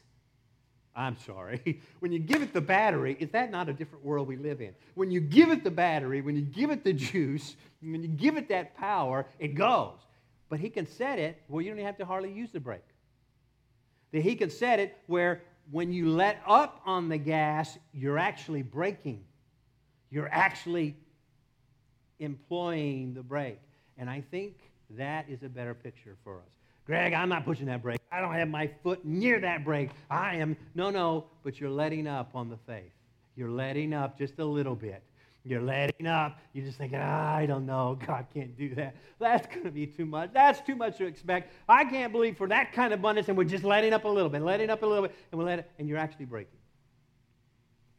I'm 0.95 1.17
sorry. 1.17 1.81
When 1.99 2.11
you 2.11 2.19
give 2.19 2.41
it 2.41 2.53
the 2.53 2.61
battery, 2.61 3.17
is 3.19 3.29
that 3.31 3.51
not 3.51 3.69
a 3.69 3.73
different 3.73 4.03
world 4.05 4.27
we 4.27 4.37
live 4.37 4.61
in? 4.61 4.73
When 4.95 5.11
you 5.11 5.19
give 5.19 5.49
it 5.49 5.63
the 5.63 5.71
battery, 5.71 6.21
when 6.21 6.35
you 6.35 6.41
give 6.41 6.71
it 6.71 6.83
the 6.83 6.93
juice, 6.93 7.55
when 7.81 8.01
you 8.01 8.07
give 8.07 8.37
it 8.37 8.49
that 8.49 8.75
power, 8.75 9.25
it 9.37 9.49
goes. 9.49 9.97
But 10.49 10.59
he 10.59 10.69
can 10.69 10.87
set 10.87 11.19
it 11.19 11.41
where 11.47 11.63
you 11.63 11.73
don't 11.73 11.83
have 11.85 11.97
to 11.97 12.05
hardly 12.05 12.31
use 12.31 12.51
the 12.51 12.59
brake. 12.59 12.81
That 14.11 14.21
he 14.21 14.35
can 14.35 14.49
set 14.49 14.79
it 14.79 14.97
where 15.07 15.43
when 15.71 15.93
you 15.93 16.09
let 16.09 16.41
up 16.47 16.81
on 16.85 17.09
the 17.09 17.17
gas, 17.17 17.77
you're 17.93 18.17
actually 18.17 18.63
braking. 18.63 19.23
You're 20.09 20.29
actually 20.31 20.95
employing 22.19 23.13
the 23.13 23.21
brake. 23.21 23.61
And 23.97 24.09
I 24.09 24.21
think 24.31 24.57
that 24.91 25.29
is 25.29 25.43
a 25.43 25.49
better 25.49 25.73
picture 25.73 26.15
for 26.23 26.37
us. 26.37 26.58
Greg, 26.89 27.13
I'm 27.13 27.29
not 27.29 27.45
pushing 27.45 27.67
that 27.67 27.83
brake. 27.83 28.01
I 28.11 28.19
don't 28.19 28.33
have 28.33 28.47
my 28.47 28.67
foot 28.81 29.05
near 29.05 29.39
that 29.41 29.63
brake. 29.63 29.91
I 30.09 30.37
am, 30.37 30.57
no, 30.73 30.89
no, 30.89 31.25
but 31.43 31.59
you're 31.59 31.69
letting 31.69 32.07
up 32.07 32.31
on 32.33 32.49
the 32.49 32.57
faith. 32.65 32.91
You're 33.35 33.51
letting 33.51 33.93
up 33.93 34.17
just 34.17 34.39
a 34.39 34.43
little 34.43 34.73
bit. 34.73 35.03
You're 35.43 35.61
letting 35.61 36.07
up. 36.07 36.39
You're 36.51 36.65
just 36.65 36.79
thinking, 36.79 36.97
I 36.97 37.45
don't 37.45 37.67
know. 37.67 37.95
God 38.07 38.25
can't 38.33 38.57
do 38.57 38.73
that. 38.73 38.95
That's 39.19 39.45
going 39.45 39.65
to 39.65 39.71
be 39.71 39.85
too 39.85 40.07
much. 40.07 40.31
That's 40.33 40.61
too 40.61 40.75
much 40.75 40.97
to 40.97 41.05
expect. 41.05 41.53
I 41.69 41.85
can't 41.85 42.11
believe 42.11 42.37
for 42.37 42.47
that 42.47 42.73
kind 42.73 42.91
of 42.91 43.01
abundance, 43.01 43.27
and 43.27 43.37
we're 43.37 43.43
just 43.43 43.63
letting 43.63 43.93
up 43.93 44.05
a 44.05 44.09
little 44.09 44.31
bit, 44.31 44.41
letting 44.41 44.71
up 44.71 44.81
a 44.81 44.85
little 44.87 45.03
bit, 45.03 45.15
and 45.31 45.37
we 45.37 45.45
let 45.45 45.59
it, 45.59 45.71
and 45.77 45.87
you're 45.87 45.99
actually 45.99 46.25
braking. 46.25 46.57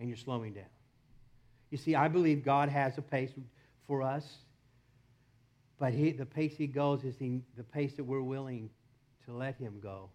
And 0.01 0.09
you're 0.09 0.19
slowing 0.19 0.53
down. 0.53 0.65
You 1.71 1.79
see, 1.79 1.95
I 1.95 2.09
believe 2.09 2.45
God 2.45 2.69
has 2.69 2.99
a 2.99 3.03
pace 3.03 3.31
for 3.87 4.03
us, 4.03 4.39
but 5.79 5.95
he, 5.95 6.11
the 6.11 6.27
pace 6.27 6.57
He 6.57 6.67
goes 6.67 7.05
is 7.05 7.17
he, 7.17 7.43
the 7.57 7.63
pace 7.63 7.95
that 7.95 8.03
we're 8.03 8.21
willing 8.21 8.69
to 9.31 9.37
let 9.37 9.57
him 9.57 9.79
go. 9.83 10.11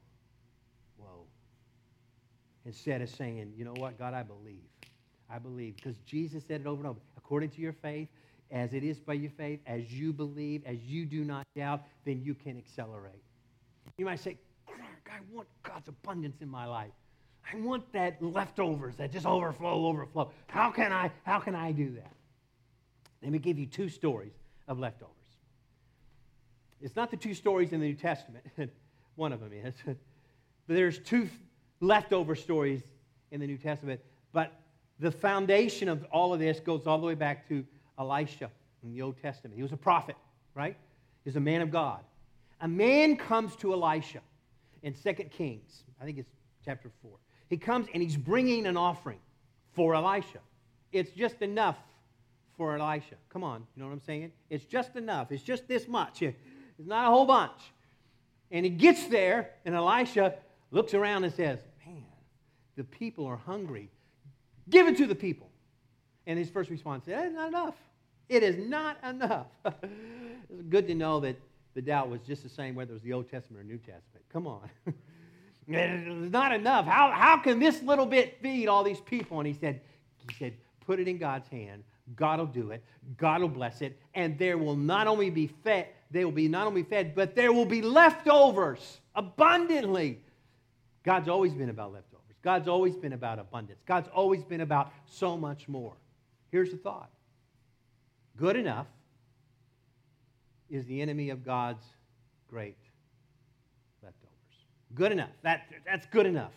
Whoa. 0.97 1.25
Instead 2.65 3.01
of 3.01 3.09
saying, 3.09 3.53
you 3.55 3.65
know 3.65 3.73
what, 3.73 3.97
God, 3.97 4.13
I 4.13 4.23
believe. 4.23 4.63
I 5.29 5.39
believe. 5.39 5.75
Because 5.75 5.97
Jesus 5.99 6.43
said 6.47 6.61
it 6.61 6.67
over 6.67 6.81
and 6.81 6.89
over. 6.89 6.99
According 7.17 7.49
to 7.51 7.61
your 7.61 7.73
faith, 7.73 8.07
as 8.51 8.73
it 8.73 8.83
is 8.83 8.99
by 8.99 9.13
your 9.13 9.31
faith, 9.31 9.59
as 9.65 9.91
you 9.91 10.13
believe, 10.13 10.63
as 10.65 10.77
you 10.83 11.05
do 11.05 11.23
not 11.23 11.45
doubt, 11.55 11.83
then 12.05 12.21
you 12.23 12.35
can 12.35 12.57
accelerate. 12.57 13.23
You 13.97 14.05
might 14.05 14.19
say, 14.19 14.37
I 14.67 15.19
want 15.31 15.47
God's 15.63 15.87
abundance 15.87 16.41
in 16.41 16.49
my 16.49 16.65
life. 16.65 16.91
I 17.51 17.57
want 17.57 17.91
that 17.93 18.21
leftovers 18.21 18.95
that 18.95 19.11
just 19.11 19.25
overflow, 19.25 19.85
overflow. 19.85 20.31
How 20.47 20.71
can 20.71 20.91
I, 20.91 21.11
how 21.23 21.39
can 21.39 21.55
I 21.55 21.71
do 21.71 21.91
that? 21.91 22.11
Let 23.21 23.31
me 23.31 23.39
give 23.39 23.57
you 23.57 23.65
two 23.65 23.87
stories 23.87 24.33
of 24.67 24.79
leftovers. 24.79 25.13
It's 26.81 26.95
not 26.95 27.11
the 27.11 27.17
two 27.17 27.33
stories 27.33 27.71
in 27.71 27.79
the 27.79 27.87
New 27.87 27.95
Testament. 27.95 28.45
One 29.15 29.33
of 29.33 29.39
them 29.39 29.51
is. 29.53 29.73
but 29.85 29.97
there's 30.67 30.99
two 30.99 31.29
leftover 31.79 32.35
stories 32.35 32.81
in 33.31 33.39
the 33.39 33.47
New 33.47 33.57
Testament. 33.57 34.01
But 34.33 34.53
the 34.99 35.11
foundation 35.11 35.89
of 35.89 36.05
all 36.11 36.33
of 36.33 36.39
this 36.39 36.59
goes 36.59 36.87
all 36.87 36.99
the 36.99 37.07
way 37.07 37.15
back 37.15 37.47
to 37.49 37.65
Elisha 37.99 38.49
in 38.83 38.91
the 38.91 39.01
Old 39.01 39.21
Testament. 39.21 39.55
He 39.55 39.63
was 39.63 39.71
a 39.71 39.77
prophet, 39.77 40.15
right? 40.53 40.75
He 41.23 41.29
was 41.29 41.35
a 41.35 41.41
man 41.41 41.61
of 41.61 41.71
God. 41.71 42.01
A 42.61 42.67
man 42.67 43.17
comes 43.17 43.55
to 43.57 43.73
Elisha 43.73 44.21
in 44.83 44.93
2 44.93 45.13
Kings, 45.25 45.83
I 45.99 46.05
think 46.05 46.19
it's 46.19 46.29
chapter 46.63 46.89
4. 47.01 47.11
He 47.49 47.57
comes 47.57 47.87
and 47.93 48.01
he's 48.01 48.17
bringing 48.17 48.67
an 48.67 48.77
offering 48.77 49.19
for 49.73 49.95
Elisha. 49.95 50.39
It's 50.91 51.11
just 51.11 51.41
enough 51.41 51.77
for 52.55 52.77
Elisha. 52.77 53.15
Come 53.29 53.43
on, 53.43 53.65
you 53.75 53.81
know 53.81 53.87
what 53.87 53.93
I'm 53.93 54.01
saying? 54.01 54.31
It's 54.49 54.65
just 54.65 54.95
enough. 54.95 55.31
It's 55.31 55.43
just 55.43 55.67
this 55.67 55.87
much. 55.87 56.23
It's 56.77 56.89
not 56.89 57.07
a 57.07 57.09
whole 57.09 57.25
bunch. 57.25 57.71
And 58.55 58.63
he 58.63 58.69
gets 58.69 59.07
there, 59.07 59.49
and 59.65 59.75
Elisha 59.75 60.35
looks 60.71 60.93
around 60.93 61.25
and 61.25 61.33
says, 61.33 61.59
Man, 61.85 62.05
the 62.77 62.85
people 62.85 63.25
are 63.25 63.35
hungry. 63.35 63.89
Give 64.69 64.87
it 64.87 64.95
to 64.95 65.07
the 65.07 65.13
people. 65.13 65.49
And 66.25 66.39
his 66.39 66.49
first 66.49 66.69
response 66.69 67.05
is, 67.05 67.33
not 67.33 67.49
enough. 67.49 67.75
It 68.29 68.43
is 68.43 68.55
not 68.57 68.95
enough. 69.03 69.47
it's 69.65 70.61
good 70.69 70.87
to 70.87 70.95
know 70.95 71.19
that 71.19 71.35
the 71.73 71.81
doubt 71.81 72.09
was 72.09 72.21
just 72.21 72.43
the 72.43 72.49
same 72.49 72.75
whether 72.75 72.91
it 72.91 72.93
was 72.93 73.03
the 73.03 73.11
Old 73.11 73.29
Testament 73.29 73.61
or 73.61 73.65
New 73.65 73.77
Testament. 73.77 74.23
Come 74.31 74.47
on. 74.47 74.69
it's 75.67 76.31
not 76.31 76.53
enough. 76.53 76.85
How, 76.85 77.11
how 77.11 77.37
can 77.39 77.59
this 77.59 77.83
little 77.83 78.05
bit 78.05 78.37
feed 78.41 78.69
all 78.69 78.85
these 78.85 79.01
people? 79.01 79.37
And 79.37 79.47
he 79.47 79.53
said, 79.53 79.81
he 80.29 80.33
said, 80.35 80.53
put 80.85 81.01
it 81.01 81.09
in 81.09 81.17
God's 81.17 81.49
hand. 81.49 81.83
God 82.15 82.39
will 82.39 82.45
do 82.45 82.71
it. 82.71 82.81
God 83.17 83.41
will 83.41 83.49
bless 83.49 83.81
it. 83.81 83.99
And 84.13 84.39
there 84.39 84.57
will 84.57 84.77
not 84.77 85.07
only 85.07 85.29
be 85.29 85.47
fed, 85.47 85.89
they 86.11 86.23
will 86.23 86.31
be 86.31 86.47
not 86.47 86.67
only 86.67 86.83
fed, 86.83 87.15
but 87.15 87.35
there 87.35 87.51
will 87.51 87.65
be 87.65 87.81
leftovers 87.81 88.99
abundantly. 89.15 90.19
God's 91.03 91.27
always 91.27 91.53
been 91.53 91.69
about 91.69 91.93
leftovers. 91.93 92.15
God's 92.41 92.67
always 92.67 92.95
been 92.95 93.13
about 93.13 93.39
abundance. 93.39 93.79
God's 93.85 94.07
always 94.13 94.43
been 94.43 94.61
about 94.61 94.91
so 95.05 95.35
much 95.35 95.67
more. 95.67 95.93
Here's 96.51 96.71
the 96.71 96.77
thought 96.77 97.09
good 98.37 98.55
enough 98.55 98.87
is 100.69 100.85
the 100.85 101.01
enemy 101.01 101.29
of 101.29 101.43
God's 101.43 101.83
great 102.49 102.77
leftovers. 104.03 104.33
Good 104.93 105.11
enough. 105.11 105.29
That, 105.41 105.61
that's 105.85 106.05
good 106.07 106.25
enough. 106.25 106.51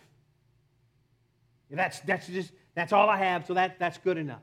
That's, 1.71 1.99
that's 2.01 2.27
just, 2.27 2.51
that's 2.75 2.93
all 2.93 3.09
I 3.09 3.17
have, 3.17 3.45
so 3.45 3.53
that, 3.53 3.77
that's 3.79 3.97
good 3.97 4.17
enough. 4.17 4.41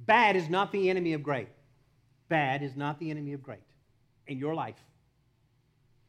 Bad 0.00 0.36
is 0.36 0.48
not 0.48 0.72
the 0.72 0.90
enemy 0.90 1.12
of 1.12 1.22
great. 1.22 1.48
Bad 2.28 2.62
is 2.62 2.76
not 2.76 2.98
the 2.98 3.10
enemy 3.10 3.32
of 3.32 3.42
great 3.42 3.62
in 4.26 4.38
your 4.38 4.54
life. 4.54 4.76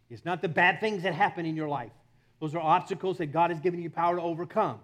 It's 0.09 0.25
not 0.25 0.41
the 0.41 0.47
bad 0.47 0.79
things 0.79 1.03
that 1.03 1.13
happen 1.13 1.45
in 1.45 1.55
your 1.55 1.67
life. 1.67 1.91
Those 2.39 2.53
are 2.53 2.61
obstacles 2.61 3.17
that 3.17 3.27
God 3.27 3.49
has 3.49 3.59
given 3.59 3.81
you 3.81 3.89
power 3.89 4.17
to 4.17 4.21
overcome, 4.21 4.79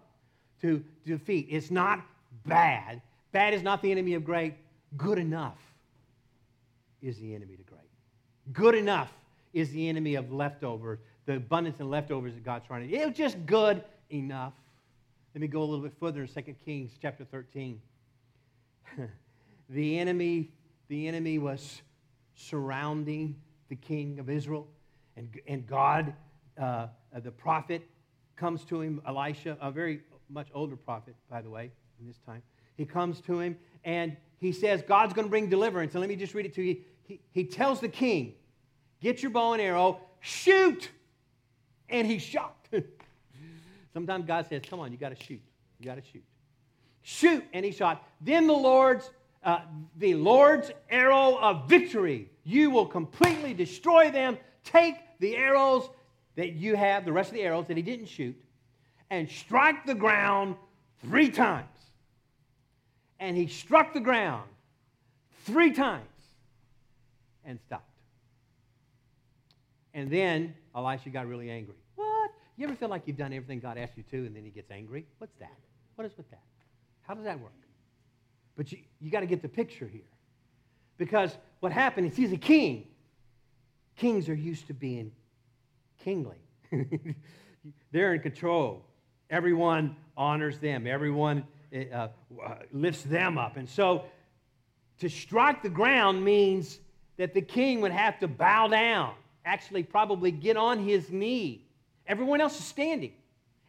to, 0.61 0.83
defeat. 1.05 1.47
It's 1.49 1.71
not 1.71 2.03
bad. 2.45 3.01
Bad 3.31 3.53
is 3.53 3.61
not 3.61 3.81
the 3.81 3.91
enemy 3.91 4.13
of 4.13 4.23
great. 4.23 4.55
Good 4.97 5.17
enough 5.17 5.57
is 7.01 7.17
the 7.19 7.35
enemy 7.35 7.55
to 7.55 7.63
great. 7.63 7.81
Good 8.53 8.75
enough 8.75 9.11
is 9.53 9.71
the 9.71 9.87
enemy 9.89 10.15
of 10.15 10.31
leftovers, 10.31 10.99
the 11.25 11.35
abundance 11.37 11.79
and 11.79 11.89
leftovers 11.89 12.33
that 12.33 12.43
God's 12.43 12.65
trying 12.67 12.87
to. 12.87 12.95
It 12.95 13.07
was 13.07 13.17
just 13.17 13.45
good 13.45 13.83
enough. 14.09 14.53
Let 15.33 15.41
me 15.41 15.47
go 15.47 15.61
a 15.61 15.65
little 15.65 15.83
bit 15.83 15.93
further 15.99 16.21
in 16.21 16.27
2 16.27 16.55
Kings 16.65 16.91
chapter 17.01 17.25
13. 17.25 17.81
the 19.69 19.99
enemy, 19.99 20.49
the 20.91 21.08
enemy 21.08 21.39
was 21.39 21.82
surrounding 22.36 23.38
the 23.69 23.77
king 23.77 24.19
of 24.19 24.30
Israel, 24.30 24.67
and, 25.15 25.30
and 25.47 25.65
God, 25.65 26.13
uh, 26.60 26.88
the 27.23 27.32
prophet, 27.32 27.88
comes 28.36 28.65
to 28.65 28.82
him, 28.82 29.01
Elisha, 29.08 29.58
a 29.62 29.71
very 29.71 30.01
much 30.30 30.49
older 30.54 30.75
prophet, 30.75 31.15
by 31.30 31.41
the 31.41 31.49
way, 31.49 31.71
in 31.97 32.08
this 32.08 32.17
time. 32.25 32.41
He 32.75 32.86
comes 32.86 33.21
to 33.21 33.39
him 33.39 33.58
and 33.86 34.17
he 34.38 34.51
says, 34.51 34.84
God's 34.86 35.13
going 35.13 35.27
to 35.27 35.30
bring 35.30 35.47
deliverance. 35.47 35.93
And 35.93 36.01
let 36.01 36.10
me 36.10 36.17
just 36.17 36.34
read 36.34 36.45
it 36.45 36.54
to 36.56 36.62
you. 36.62 36.82
He, 37.04 37.21
he 37.32 37.45
tells 37.45 37.80
the 37.80 37.88
king, 37.88 38.34
Get 38.99 39.21
your 39.21 39.32
bow 39.32 39.54
and 39.54 39.62
arrow, 39.62 40.01
shoot. 40.19 40.89
And 41.88 42.06
he 42.06 42.17
shot. 42.17 42.67
Sometimes 43.93 44.25
God 44.25 44.45
says, 44.49 44.62
Come 44.69 44.82
on, 44.82 44.91
you 44.91 44.97
got 44.97 45.17
to 45.17 45.23
shoot. 45.23 45.41
You 45.80 45.86
got 45.86 45.95
to 45.95 46.04
shoot. 46.12 46.23
Shoot. 47.01 47.45
And 47.54 47.63
he 47.63 47.71
shot. 47.71 48.06
Then 48.19 48.45
the 48.45 48.54
Lord's, 48.54 49.10
uh, 49.43 49.62
the 49.97 50.15
Lord's 50.15 50.71
arrow 50.89 51.38
of 51.38 51.67
victory. 51.67 52.30
You 52.43 52.69
will 52.69 52.86
completely 52.86 53.54
destroy 53.54 54.12
them. 54.12 54.38
Take 54.63 54.95
the 55.19 55.36
arrows 55.36 55.89
that 56.36 56.54
you 56.54 56.75
have, 56.75 57.06
the 57.06 57.12
rest 57.12 57.30
of 57.30 57.36
the 57.36 57.43
arrows 57.43 57.67
that 57.67 57.77
he 57.77 57.84
didn't 57.84 58.08
shoot, 58.08 58.36
and 59.10 59.30
strike 59.30 59.86
the 59.86 59.95
ground 59.95 60.56
three 61.01 61.30
times 61.30 61.67
and 63.21 63.38
he 63.38 63.47
struck 63.47 63.93
the 63.93 63.99
ground 63.99 64.49
three 65.45 65.71
times 65.71 66.04
and 67.45 67.60
stopped. 67.67 67.86
And 69.93 70.10
then 70.10 70.56
Elisha 70.75 71.10
got 71.10 71.27
really 71.27 71.49
angry. 71.49 71.75
What? 71.95 72.32
You 72.58 72.65
ever 72.65 72.75
feel 72.75 72.89
like 72.89 73.04
you've 73.06 73.17
done 73.17 73.32
everything 73.32 73.60
God 73.60 73.77
asked 73.77 73.95
you 73.95 74.04
to 74.10 74.17
and 74.25 74.36
then 74.36 74.43
he 74.43 74.49
gets 74.49 74.71
angry? 74.71 75.06
What's 75.19 75.36
that? 75.39 75.56
What 75.95 76.06
is 76.06 76.17
with 76.17 76.30
that? 76.32 76.41
How 77.04 77.13
does 77.13 77.25
that 77.25 77.39
work? 77.39 77.51
But 78.55 78.71
you, 78.71 78.79
you 78.99 79.09
got 79.11 79.21
to 79.21 79.25
get 79.25 79.41
the 79.41 79.49
picture 79.49 79.87
here. 79.87 80.01
Because 80.97 81.35
what 81.61 81.71
happened 81.71 82.07
is 82.07 82.15
he's 82.15 82.31
a 82.31 82.37
king. 82.37 82.87
Kings 83.95 84.29
are 84.29 84.35
used 84.35 84.67
to 84.67 84.73
being 84.73 85.11
kingly, 86.03 86.37
they're 87.91 88.13
in 88.13 88.21
control. 88.21 88.83
Everyone 89.29 89.95
honors 90.17 90.57
them, 90.59 90.87
everyone 90.87 91.43
uh, 91.73 91.95
uh, 91.95 92.07
lifts 92.73 93.03
them 93.03 93.37
up. 93.37 93.57
And 93.57 93.69
so 93.69 94.05
to 94.99 95.09
strike 95.09 95.63
the 95.63 95.69
ground 95.69 96.23
means 96.23 96.79
that 97.17 97.33
the 97.33 97.41
king 97.41 97.81
would 97.81 97.91
have 97.91 98.19
to 98.19 98.27
bow 98.27 98.67
down, 98.67 99.13
actually, 99.45 99.83
probably 99.83 100.31
get 100.31 100.57
on 100.57 100.79
his 100.79 101.11
knee. 101.11 101.65
Everyone 102.07 102.41
else 102.41 102.57
is 102.57 102.65
standing, 102.65 103.13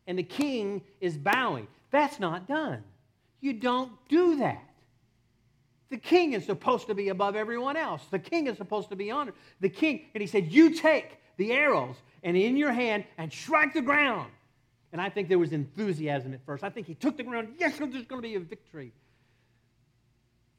and 0.06 0.18
the 0.18 0.22
king 0.22 0.82
is 1.00 1.16
bowing. 1.16 1.68
That's 1.90 2.18
not 2.18 2.48
done. 2.48 2.82
You 3.40 3.52
don't 3.52 3.92
do 4.08 4.36
that. 4.36 4.62
The 5.92 5.98
king 5.98 6.32
is 6.32 6.46
supposed 6.46 6.86
to 6.86 6.94
be 6.94 7.10
above 7.10 7.36
everyone 7.36 7.76
else. 7.76 8.00
The 8.10 8.18
king 8.18 8.46
is 8.46 8.56
supposed 8.56 8.88
to 8.88 8.96
be 8.96 9.10
honored. 9.10 9.34
The 9.60 9.68
king, 9.68 10.06
and 10.14 10.22
he 10.22 10.26
said, 10.26 10.50
You 10.50 10.74
take 10.74 11.18
the 11.36 11.52
arrows 11.52 11.96
and 12.22 12.34
in 12.34 12.56
your 12.56 12.72
hand 12.72 13.04
and 13.18 13.30
strike 13.30 13.74
the 13.74 13.82
ground. 13.82 14.30
And 14.92 15.02
I 15.02 15.10
think 15.10 15.28
there 15.28 15.38
was 15.38 15.52
enthusiasm 15.52 16.32
at 16.32 16.42
first. 16.46 16.64
I 16.64 16.70
think 16.70 16.86
he 16.86 16.94
took 16.94 17.18
the 17.18 17.24
ground. 17.24 17.56
Yes, 17.58 17.76
there's 17.76 18.06
going 18.06 18.22
to 18.22 18.26
be 18.26 18.36
a 18.36 18.40
victory. 18.40 18.94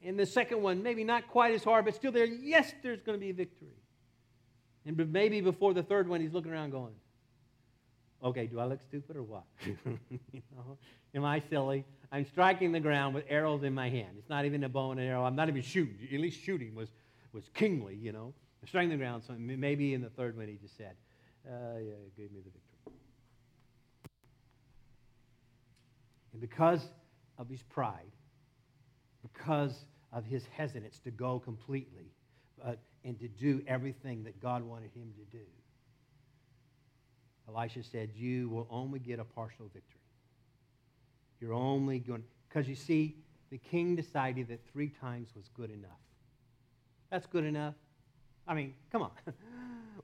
And 0.04 0.16
the 0.16 0.24
second 0.24 0.62
one, 0.62 0.84
maybe 0.84 1.02
not 1.02 1.26
quite 1.26 1.52
as 1.52 1.64
hard, 1.64 1.84
but 1.84 1.96
still 1.96 2.12
there. 2.12 2.26
Yes, 2.26 2.72
there's 2.84 3.00
going 3.00 3.18
to 3.18 3.20
be 3.20 3.30
a 3.30 3.34
victory. 3.34 3.74
And 4.86 4.96
maybe 5.12 5.40
before 5.40 5.74
the 5.74 5.82
third 5.82 6.06
one, 6.08 6.20
he's 6.20 6.32
looking 6.32 6.52
around 6.52 6.70
going, 6.70 6.94
okay, 8.22 8.46
do 8.46 8.60
I 8.60 8.66
look 8.66 8.82
stupid 8.82 9.16
or 9.16 9.24
what? 9.24 9.42
you 9.66 10.42
know, 10.56 10.78
am 11.12 11.24
I 11.24 11.42
silly? 11.50 11.84
I'm 12.14 12.24
striking 12.24 12.70
the 12.70 12.78
ground 12.78 13.12
with 13.12 13.24
arrows 13.28 13.64
in 13.64 13.74
my 13.74 13.90
hand. 13.90 14.10
It's 14.16 14.28
not 14.28 14.44
even 14.44 14.62
a 14.62 14.68
bow 14.68 14.92
and 14.92 15.00
an 15.00 15.06
arrow. 15.06 15.24
I'm 15.24 15.34
not 15.34 15.48
even 15.48 15.62
shooting. 15.62 15.96
At 16.12 16.20
least 16.20 16.40
shooting 16.40 16.72
was, 16.72 16.88
was 17.32 17.42
kingly, 17.54 17.96
you 17.96 18.12
know. 18.12 18.32
I'm 18.62 18.68
striking 18.68 18.90
the 18.90 18.96
ground. 18.96 19.24
So 19.26 19.34
maybe 19.36 19.94
in 19.94 20.00
the 20.00 20.10
third 20.10 20.36
one, 20.36 20.46
he 20.46 20.54
just 20.54 20.76
said, 20.76 20.92
uh, 21.44 21.80
yeah, 21.80 21.92
gave 22.16 22.30
me 22.30 22.38
the 22.38 22.52
victory. 22.52 22.94
And 26.30 26.40
because 26.40 26.86
of 27.36 27.48
his 27.48 27.64
pride, 27.64 28.12
because 29.20 29.84
of 30.12 30.24
his 30.24 30.44
hesitance 30.56 31.00
to 31.00 31.10
go 31.10 31.40
completely 31.40 32.12
uh, 32.64 32.74
and 33.04 33.18
to 33.18 33.26
do 33.26 33.60
everything 33.66 34.22
that 34.22 34.40
God 34.40 34.62
wanted 34.62 34.92
him 34.94 35.12
to 35.18 35.36
do, 35.36 35.44
Elisha 37.48 37.82
said, 37.82 38.10
You 38.14 38.48
will 38.50 38.68
only 38.70 39.00
get 39.00 39.18
a 39.18 39.24
partial 39.24 39.68
victory. 39.74 40.03
You're 41.44 41.52
only 41.52 41.98
going, 41.98 42.24
because 42.48 42.66
you 42.66 42.74
see, 42.74 43.16
the 43.50 43.58
king 43.58 43.96
decided 43.96 44.48
that 44.48 44.60
three 44.72 44.88
times 44.88 45.28
was 45.36 45.50
good 45.54 45.70
enough. 45.70 45.90
That's 47.10 47.26
good 47.26 47.44
enough. 47.44 47.74
I 48.48 48.54
mean, 48.54 48.72
come 48.90 49.02
on. 49.02 49.10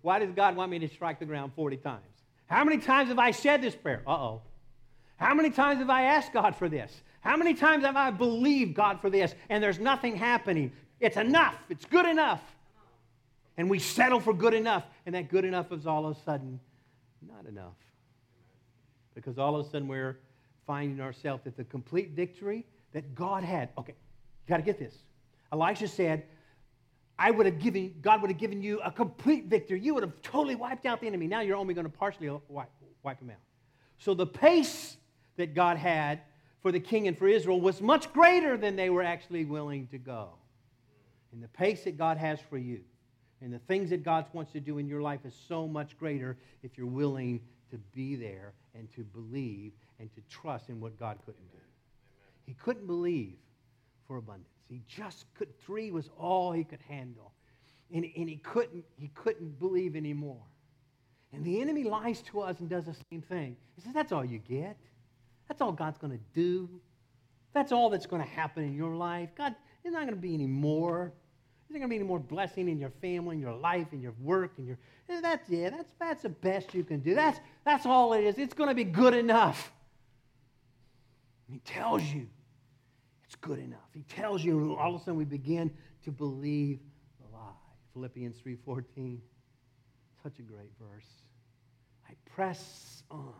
Why 0.03 0.19
does 0.19 0.33
God 0.33 0.55
want 0.55 0.71
me 0.71 0.79
to 0.81 0.89
strike 0.89 1.19
the 1.19 1.25
ground 1.25 1.53
40 1.57 1.79
times? 1.79 2.05
How 2.45 2.63
many 2.63 2.77
times 2.77 3.09
have 3.09 3.19
I 3.19 3.31
said 3.31 3.63
this 3.63 3.75
prayer? 3.75 4.03
Uh 4.07 4.11
oh. 4.11 4.43
How 5.17 5.33
many 5.33 5.49
times 5.49 5.79
have 5.79 5.89
I 5.89 6.03
asked 6.03 6.35
God 6.35 6.55
for 6.57 6.69
this? 6.69 6.93
How 7.23 7.39
many 7.39 7.55
times 7.55 7.87
have 7.87 7.97
I 7.97 8.11
believed 8.11 8.75
God 8.75 9.01
for 9.01 9.09
this 9.09 9.35
and 9.49 9.65
there's 9.65 9.79
nothing 9.79 10.17
happening? 10.17 10.73
It's 11.01 11.17
enough. 11.17 11.57
It's 11.71 11.87
good 11.87 12.05
enough. 12.05 12.43
And 13.57 13.71
we 13.71 13.79
settle 13.79 14.21
for 14.21 14.35
good 14.35 14.53
enough, 14.53 14.85
and 15.07 15.15
that 15.15 15.31
good 15.31 15.47
enough 15.47 15.73
is 15.73 15.87
all 15.87 16.05
of 16.05 16.19
a 16.19 16.21
sudden 16.21 16.61
not 17.27 17.47
enough. 17.47 17.73
Because 19.15 19.39
all 19.39 19.57
of 19.57 19.67
a 19.67 19.71
sudden 19.71 19.89
we're 19.89 20.19
finding 20.71 21.01
ourselves 21.01 21.45
at 21.49 21.57
the 21.57 21.65
complete 21.65 22.11
victory 22.11 22.65
that 22.93 23.13
God 23.13 23.43
had. 23.43 23.71
Okay, 23.77 23.93
you 23.93 24.49
got 24.49 24.59
to 24.59 24.63
get 24.63 24.79
this. 24.79 24.95
Elisha 25.53 25.89
said, 25.89 26.23
I 27.19 27.33
would 27.33 27.45
have 27.45 27.59
given, 27.59 27.93
God 28.01 28.23
would 28.23 28.31
have 28.31 28.39
given 28.39 28.63
you 28.63 28.79
a 28.79 28.93
complete 28.93 29.47
victory. 29.47 29.81
You 29.81 29.95
would 29.95 30.05
have 30.05 30.23
totally 30.23 30.55
wiped 30.55 30.87
out 30.87 31.01
the 31.01 31.09
enemy. 31.09 31.27
Now 31.27 31.41
you're 31.41 31.57
only 31.57 31.75
going 31.75 31.87
to 31.87 31.93
partially 31.93 32.31
wipe, 32.47 32.69
wipe 33.03 33.21
him 33.21 33.31
out. 33.31 33.43
So 33.99 34.15
the 34.15 34.29
pace 34.29 34.97
that 35.39 35.57
God 35.57 35.77
had 35.77 36.21
for 36.63 36.71
the 36.71 36.79
king 36.79 37.09
and 37.09 37.19
for 37.19 37.27
Israel 37.27 37.61
was 37.61 37.81
much 37.81 38.13
greater 38.13 38.57
than 38.57 38.77
they 38.77 38.91
were 38.91 39.03
actually 39.03 39.45
willing 39.45 39.89
to 39.89 39.99
go. 39.99 40.29
And 41.33 41.43
the 41.43 41.49
pace 41.49 41.83
that 41.83 41.99
God 41.99 42.17
has 42.17 42.39
for 42.49 42.59
you 42.59 42.79
and 43.41 43.53
the 43.53 43.59
things 43.59 43.91
that 43.91 44.05
God 44.05 44.27
wants 44.33 44.53
to 44.53 44.61
do 44.61 44.79
in 44.79 44.87
your 44.87 45.03
life 45.03 45.21
is 45.25 45.35
so 45.49 45.67
much 45.67 45.99
greater 45.99 46.37
if 46.63 46.79
you're 46.79 46.87
willing 46.87 47.41
to 47.73 47.79
be 47.93 48.15
there 48.15 48.53
and 48.77 48.89
to 48.95 49.03
believe 49.03 49.73
and 50.01 50.13
to 50.15 50.21
trust 50.29 50.69
in 50.69 50.81
what 50.81 50.99
God 50.99 51.19
couldn't 51.25 51.51
do. 51.53 51.59
He 52.47 52.55
couldn't 52.55 52.87
believe 52.87 53.37
for 54.07 54.17
abundance. 54.17 54.49
He 54.69 54.83
just 54.89 55.27
could, 55.35 55.49
three 55.61 55.91
was 55.91 56.09
all 56.19 56.51
he 56.53 56.65
could 56.65 56.81
handle. 56.89 57.33
And, 57.93 58.05
and 58.17 58.29
he, 58.29 58.37
couldn't, 58.37 58.85
he 58.97 59.09
couldn't 59.15 59.59
believe 59.59 59.95
anymore. 59.95 60.43
And 61.33 61.45
the 61.45 61.61
enemy 61.61 61.85
lies 61.85 62.23
to 62.23 62.41
us 62.41 62.61
and 62.61 62.69
does 62.69 62.87
the 62.87 62.97
same 63.11 63.23
thing. 63.23 63.57
He 63.77 63.83
says, 63.83 63.95
That's 63.95 64.11
all 64.11 64.25
you 64.25 64.39
get. 64.39 64.77
That's 65.49 65.61
all 65.61 65.73
God's 65.73 65.99
to 66.13 66.25
do. 66.35 66.69
That's 67.53 67.73
all 67.73 67.91
that's 67.91 68.07
to 68.23 68.29
happen 68.29 68.65
in 68.65 68.75
your 68.75 68.95
life. 68.95 69.31
God, 69.37 69.55
there's 69.83 69.93
not 69.93 70.01
to 70.15 70.17
be 70.17 70.35
any 70.35 70.47
more. 70.47 71.13
There's 71.69 71.81
not 71.81 71.87
to 71.87 71.89
be 71.89 71.97
any 71.97 72.05
more 72.05 72.21
blessing 72.21 72.69
in 72.69 72.79
your 72.79 72.91
family, 73.01 73.37
in 73.37 73.41
your 73.41 73.55
life, 73.55 73.89
in 73.93 74.01
your 74.01 74.15
work, 74.21 74.53
in 74.59 74.67
your. 74.67 74.79
Eh, 75.09 75.21
that's 75.21 75.49
it. 75.51 75.73
That's, 75.77 75.95
that's 75.99 76.23
the 76.23 76.29
best 76.29 76.75
you 76.75 76.85
can 76.85 77.01
do. 77.01 77.15
That's, 77.15 77.41
that's 77.65 77.87
all 77.87 78.13
it 78.13 78.25
is. 78.25 78.39
It's 78.39 78.55
to 78.55 78.75
be 78.75 78.85
good 78.85 79.15
enough. 79.15 79.73
He 81.51 81.59
tells 81.61 82.03
you 82.03 82.27
it's 83.25 83.37
good 83.37 83.59
enough. 83.59 83.89
He 83.95 84.03
tells 84.03 84.43
you, 84.45 84.59
and 84.59 84.79
all 84.79 84.95
of 84.95 85.01
a 85.01 85.05
sudden 85.05 85.17
we 85.17 85.25
begin 85.25 85.71
to 86.05 86.11
believe 86.11 86.81
the 87.21 87.37
lie. 87.37 87.53
Philippians 87.93 88.37
3.14, 88.41 89.19
such 90.23 90.39
a 90.39 90.43
great 90.43 90.73
verse. 90.81 91.07
I 92.09 92.15
press 92.35 93.03
on. 93.11 93.35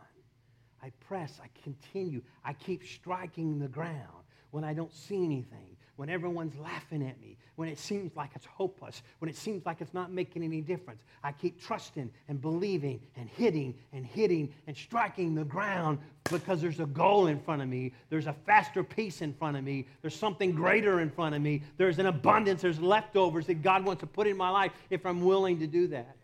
I 0.83 0.91
press, 0.99 1.39
I 1.43 1.47
continue, 1.63 2.21
I 2.43 2.53
keep 2.53 2.83
striking 2.83 3.59
the 3.59 3.67
ground 3.67 4.25
when 4.49 4.63
I 4.63 4.73
don't 4.73 4.93
see 4.93 5.23
anything, 5.23 5.77
when 6.01 6.09
everyone's 6.09 6.57
laughing 6.57 7.07
at 7.07 7.21
me, 7.21 7.37
when 7.57 7.69
it 7.69 7.77
seems 7.77 8.15
like 8.15 8.31
it's 8.33 8.47
hopeless, 8.47 9.03
when 9.19 9.29
it 9.29 9.35
seems 9.35 9.63
like 9.67 9.81
it's 9.81 9.93
not 9.93 10.11
making 10.11 10.41
any 10.41 10.59
difference. 10.59 11.03
I 11.23 11.31
keep 11.31 11.61
trusting 11.61 12.09
and 12.27 12.41
believing 12.41 12.99
and 13.15 13.29
hitting 13.29 13.75
and 13.93 14.03
hitting 14.03 14.51
and 14.65 14.75
striking 14.75 15.35
the 15.35 15.43
ground 15.43 15.99
because 16.23 16.59
there's 16.59 16.79
a 16.79 16.87
goal 16.87 17.27
in 17.27 17.39
front 17.39 17.61
of 17.61 17.67
me. 17.67 17.93
There's 18.09 18.25
a 18.25 18.33
faster 18.33 18.83
pace 18.83 19.21
in 19.21 19.31
front 19.31 19.57
of 19.57 19.63
me. 19.63 19.85
There's 20.01 20.15
something 20.15 20.53
greater 20.53 21.01
in 21.01 21.11
front 21.11 21.35
of 21.35 21.41
me. 21.43 21.61
There's 21.77 21.99
an 21.99 22.07
abundance, 22.07 22.63
there's 22.63 22.81
leftovers 22.81 23.45
that 23.45 23.61
God 23.61 23.85
wants 23.85 23.99
to 23.99 24.07
put 24.07 24.25
in 24.25 24.35
my 24.35 24.49
life 24.49 24.71
if 24.89 25.05
I'm 25.05 25.23
willing 25.23 25.59
to 25.59 25.67
do 25.67 25.85
that. 25.89 26.15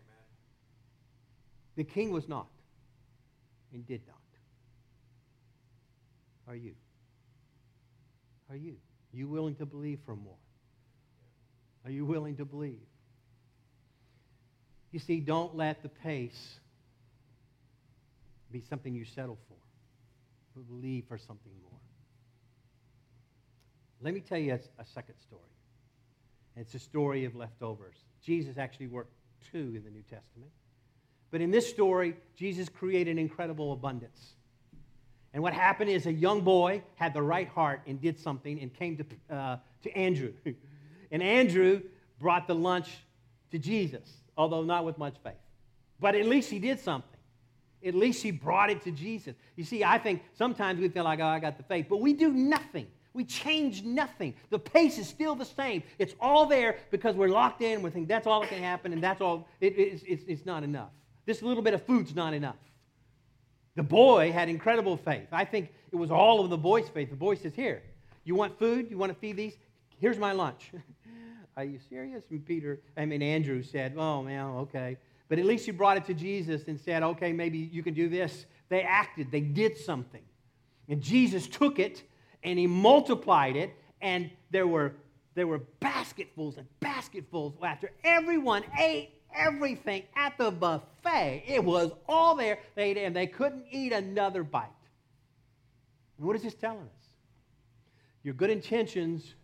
The 1.76 1.84
king 1.84 2.10
was 2.10 2.28
not 2.28 2.48
and 3.72 3.86
did 3.86 4.00
not. 4.08 4.16
Are 6.48 6.56
you? 6.56 6.74
Are 8.50 8.56
you? 8.56 8.74
Are 9.18 9.20
you 9.20 9.26
willing 9.26 9.56
to 9.56 9.66
believe 9.66 9.98
for 10.06 10.14
more? 10.14 10.36
Are 11.84 11.90
you 11.90 12.04
willing 12.04 12.36
to 12.36 12.44
believe? 12.44 12.86
You 14.92 15.00
see, 15.00 15.18
don't 15.18 15.56
let 15.56 15.82
the 15.82 15.88
pace 15.88 16.60
be 18.52 18.60
something 18.60 18.94
you 18.94 19.04
settle 19.04 19.36
for, 19.48 19.56
but 20.54 20.68
believe 20.68 21.06
for 21.08 21.18
something 21.18 21.50
more. 21.60 21.80
Let 24.02 24.14
me 24.14 24.20
tell 24.20 24.38
you 24.38 24.52
a, 24.52 24.60
a 24.80 24.86
second 24.86 25.16
story. 25.18 25.42
It's 26.54 26.76
a 26.76 26.78
story 26.78 27.24
of 27.24 27.34
leftovers. 27.34 27.96
Jesus 28.22 28.56
actually 28.56 28.86
worked 28.86 29.14
two 29.50 29.74
in 29.74 29.82
the 29.82 29.90
New 29.90 30.02
Testament. 30.02 30.52
But 31.32 31.40
in 31.40 31.50
this 31.50 31.68
story, 31.68 32.14
Jesus 32.36 32.68
created 32.68 33.18
incredible 33.18 33.72
abundance. 33.72 34.34
And 35.34 35.42
what 35.42 35.52
happened 35.52 35.90
is 35.90 36.06
a 36.06 36.12
young 36.12 36.40
boy 36.40 36.82
had 36.96 37.12
the 37.12 37.22
right 37.22 37.48
heart 37.48 37.82
and 37.86 38.00
did 38.00 38.18
something 38.18 38.60
and 38.60 38.72
came 38.72 38.96
to, 38.96 39.34
uh, 39.34 39.56
to 39.82 39.96
Andrew. 39.96 40.32
and 41.10 41.22
Andrew 41.22 41.82
brought 42.18 42.46
the 42.46 42.54
lunch 42.54 42.88
to 43.50 43.58
Jesus, 43.58 44.10
although 44.36 44.62
not 44.62 44.84
with 44.84 44.98
much 44.98 45.14
faith. 45.22 45.34
But 46.00 46.14
at 46.14 46.26
least 46.26 46.50
he 46.50 46.58
did 46.58 46.80
something. 46.80 47.18
At 47.84 47.94
least 47.94 48.22
he 48.22 48.30
brought 48.30 48.70
it 48.70 48.82
to 48.84 48.90
Jesus. 48.90 49.36
You 49.56 49.64
see, 49.64 49.84
I 49.84 49.98
think 49.98 50.22
sometimes 50.34 50.80
we 50.80 50.88
feel 50.88 51.04
like, 51.04 51.20
oh, 51.20 51.26
I 51.26 51.38
got 51.38 51.56
the 51.56 51.62
faith, 51.62 51.86
but 51.88 52.00
we 52.00 52.12
do 52.12 52.32
nothing. 52.32 52.86
We 53.12 53.24
change 53.24 53.84
nothing. 53.84 54.34
The 54.50 54.58
pace 54.58 54.98
is 54.98 55.08
still 55.08 55.34
the 55.34 55.44
same. 55.44 55.82
It's 55.98 56.14
all 56.20 56.46
there 56.46 56.78
because 56.90 57.16
we're 57.16 57.28
locked 57.28 57.62
in. 57.62 57.82
We 57.82 57.90
think 57.90 58.08
that's 58.08 58.26
all 58.26 58.40
that 58.40 58.50
can 58.50 58.62
happen, 58.62 58.92
and 58.92 59.02
that's 59.02 59.20
all. 59.20 59.48
It, 59.60 59.78
it's, 59.78 60.02
it's, 60.06 60.24
it's 60.26 60.46
not 60.46 60.62
enough. 60.62 60.90
This 61.24 61.42
little 61.42 61.62
bit 61.62 61.74
of 61.74 61.82
food's 61.84 62.14
not 62.14 62.34
enough. 62.34 62.56
The 63.78 63.84
boy 63.84 64.32
had 64.32 64.48
incredible 64.48 64.96
faith. 64.96 65.28
I 65.30 65.44
think 65.44 65.72
it 65.92 65.94
was 65.94 66.10
all 66.10 66.40
of 66.40 66.50
the 66.50 66.58
boy's 66.58 66.88
faith. 66.88 67.10
The 67.10 67.14
boy 67.14 67.36
says, 67.36 67.54
Here, 67.54 67.80
you 68.24 68.34
want 68.34 68.58
food? 68.58 68.90
You 68.90 68.98
want 68.98 69.12
to 69.12 69.18
feed 69.20 69.36
these? 69.36 69.56
Here's 70.00 70.18
my 70.18 70.32
lunch. 70.32 70.72
Are 71.56 71.62
you 71.62 71.78
serious? 71.88 72.24
And 72.28 72.44
Peter, 72.44 72.80
I 72.96 73.06
mean, 73.06 73.22
Andrew 73.22 73.62
said, 73.62 73.94
Oh, 73.96 74.24
man, 74.24 74.46
okay. 74.46 74.96
But 75.28 75.38
at 75.38 75.44
least 75.44 75.68
you 75.68 75.72
brought 75.72 75.96
it 75.96 76.04
to 76.06 76.14
Jesus 76.14 76.64
and 76.66 76.80
said, 76.80 77.04
Okay, 77.04 77.32
maybe 77.32 77.56
you 77.56 77.84
can 77.84 77.94
do 77.94 78.08
this. 78.08 78.46
They 78.68 78.82
acted, 78.82 79.30
they 79.30 79.42
did 79.42 79.78
something. 79.78 80.24
And 80.88 81.00
Jesus 81.00 81.46
took 81.46 81.78
it 81.78 82.02
and 82.42 82.58
he 82.58 82.66
multiplied 82.66 83.54
it, 83.54 83.76
and 84.00 84.28
there 84.50 84.66
were, 84.66 84.94
there 85.36 85.46
were 85.46 85.60
basketfuls 85.78 86.56
and 86.56 86.66
basketfuls 86.80 87.54
after 87.62 87.92
everyone 88.02 88.64
ate 88.76 89.17
everything 89.34 90.04
at 90.16 90.36
the 90.38 90.50
buffet. 90.50 91.44
It 91.46 91.62
was 91.62 91.92
all 92.08 92.34
there. 92.34 92.58
They, 92.74 93.04
and 93.04 93.14
they 93.14 93.26
couldn't 93.26 93.64
eat 93.70 93.92
another 93.92 94.42
bite. 94.42 94.66
And 96.18 96.26
what 96.26 96.36
is 96.36 96.42
this 96.42 96.54
telling 96.54 96.82
us? 96.82 97.08
Your 98.22 98.34
good 98.34 98.50
intentions 98.50 99.34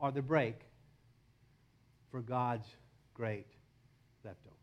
are 0.00 0.10
the 0.12 0.22
brake 0.22 0.60
for 2.10 2.20
God's 2.20 2.66
great 3.14 3.46
leftovers. 4.24 4.56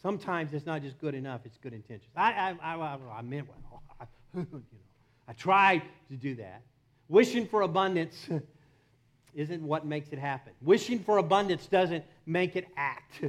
Sometimes 0.00 0.52
it's 0.52 0.66
not 0.66 0.82
just 0.82 0.98
good 1.00 1.14
enough, 1.14 1.40
it's 1.44 1.58
good 1.58 1.72
intentions. 1.72 2.10
I, 2.14 2.54
I, 2.62 2.74
I, 2.76 2.98
I 3.18 3.22
meant 3.22 3.48
well. 3.48 3.82
You 4.34 4.46
know, 4.52 4.62
I 5.26 5.32
tried 5.32 5.82
to 6.10 6.16
do 6.16 6.34
that. 6.36 6.62
Wishing 7.08 7.46
for 7.46 7.62
abundance 7.62 8.28
isn't 9.34 9.62
what 9.62 9.86
makes 9.86 10.10
it 10.10 10.18
happen. 10.18 10.52
Wishing 10.60 10.98
for 10.98 11.18
abundance 11.18 11.66
doesn't 11.66 12.04
make 12.28 12.54
it 12.54 12.68
act. 12.76 13.22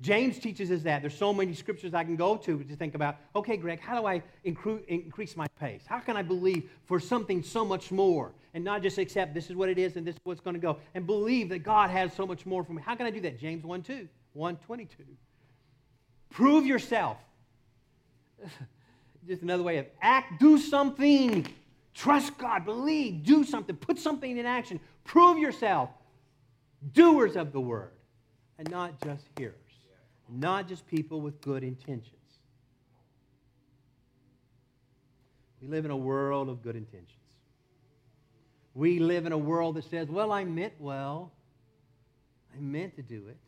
James 0.00 0.38
teaches 0.38 0.70
us 0.70 0.82
that. 0.82 1.00
There's 1.00 1.16
so 1.16 1.32
many 1.32 1.54
scriptures 1.54 1.94
I 1.94 2.04
can 2.04 2.16
go 2.16 2.36
to 2.36 2.62
to 2.62 2.76
think 2.76 2.94
about, 2.94 3.16
okay, 3.34 3.56
Greg, 3.56 3.80
how 3.80 3.98
do 3.98 4.06
I 4.06 4.22
increase 4.44 5.36
my 5.36 5.46
pace? 5.58 5.82
How 5.86 5.98
can 5.98 6.16
I 6.16 6.22
believe 6.22 6.68
for 6.84 7.00
something 7.00 7.42
so 7.42 7.64
much 7.64 7.90
more 7.90 8.32
and 8.52 8.62
not 8.62 8.82
just 8.82 8.98
accept 8.98 9.34
this 9.34 9.48
is 9.48 9.56
what 9.56 9.68
it 9.68 9.78
is 9.78 9.96
and 9.96 10.06
this 10.06 10.16
is 10.16 10.20
what's 10.24 10.40
going 10.40 10.54
to 10.54 10.60
go 10.60 10.78
and 10.94 11.06
believe 11.06 11.48
that 11.48 11.60
God 11.60 11.90
has 11.90 12.12
so 12.12 12.26
much 12.26 12.44
more 12.44 12.62
for 12.64 12.72
me? 12.72 12.82
How 12.84 12.94
can 12.94 13.06
I 13.06 13.10
do 13.10 13.20
that? 13.22 13.40
James 13.40 13.64
1 13.64 13.82
2, 13.82 14.08
122. 14.34 15.04
Prove 16.30 16.66
yourself. 16.66 17.16
just 19.26 19.42
another 19.42 19.62
way 19.62 19.78
of 19.78 19.86
act, 20.02 20.38
do 20.38 20.58
something. 20.58 21.46
Trust 21.94 22.36
God, 22.36 22.64
believe, 22.64 23.24
do 23.24 23.44
something, 23.44 23.76
put 23.76 23.98
something 23.98 24.36
in 24.36 24.44
action. 24.44 24.80
Prove 25.04 25.38
yourself 25.38 25.88
doers 26.92 27.36
of 27.36 27.52
the 27.52 27.60
word 27.60 27.92
and 28.58 28.70
not 28.70 29.00
just 29.02 29.24
hearers, 29.36 29.54
not 30.28 30.68
just 30.68 30.86
people 30.86 31.20
with 31.20 31.40
good 31.40 31.62
intentions. 31.62 32.10
We 35.60 35.68
live 35.68 35.84
in 35.84 35.90
a 35.90 35.96
world 35.96 36.48
of 36.48 36.62
good 36.62 36.76
intentions. 36.76 37.10
We 38.74 38.98
live 38.98 39.24
in 39.24 39.32
a 39.32 39.38
world 39.38 39.76
that 39.76 39.88
says, 39.88 40.08
well, 40.08 40.32
I 40.32 40.44
meant 40.44 40.74
well. 40.78 41.32
I 42.54 42.60
meant 42.60 42.96
to 42.96 43.02
do 43.02 43.28
it. 43.28 43.38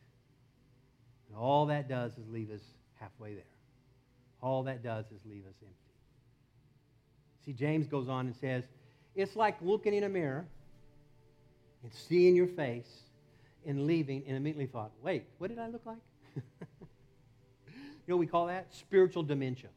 And 1.29 1.37
all 1.37 1.67
that 1.67 1.89
does 1.89 2.13
is 2.13 2.27
leave 2.31 2.51
us 2.51 2.61
halfway 3.01 3.35
there. 3.35 3.45
All 4.41 4.63
that 4.63 4.83
does 4.83 5.05
is 5.07 5.21
leave 5.29 5.45
us 5.47 5.55
empty. 5.61 5.75
See, 7.45 7.53
James 7.53 7.87
goes 7.87 8.09
on 8.09 8.27
and 8.27 8.37
says, 8.37 8.65
it's 9.15 9.37
like 9.37 9.57
looking 9.61 9.95
in 9.95 10.05
a 10.05 10.09
mirror 10.09 10.47
and 11.83 11.93
seeing 11.93 12.35
your 12.35 12.47
face 12.47 12.89
and 13.67 13.87
leaving 13.87 14.23
and 14.27 14.37
immediately 14.37 14.67
thought, 14.67 14.93
wait, 15.03 15.25
what 15.39 15.49
did 15.49 15.59
I 15.59 15.69
look 15.69 15.85
like? 15.85 15.99
you 16.37 16.43
know 18.09 18.17
we 18.17 18.27
call 18.27 18.47
that? 18.47 18.75
Spiritual 18.75 19.23
dementia. 19.23 19.71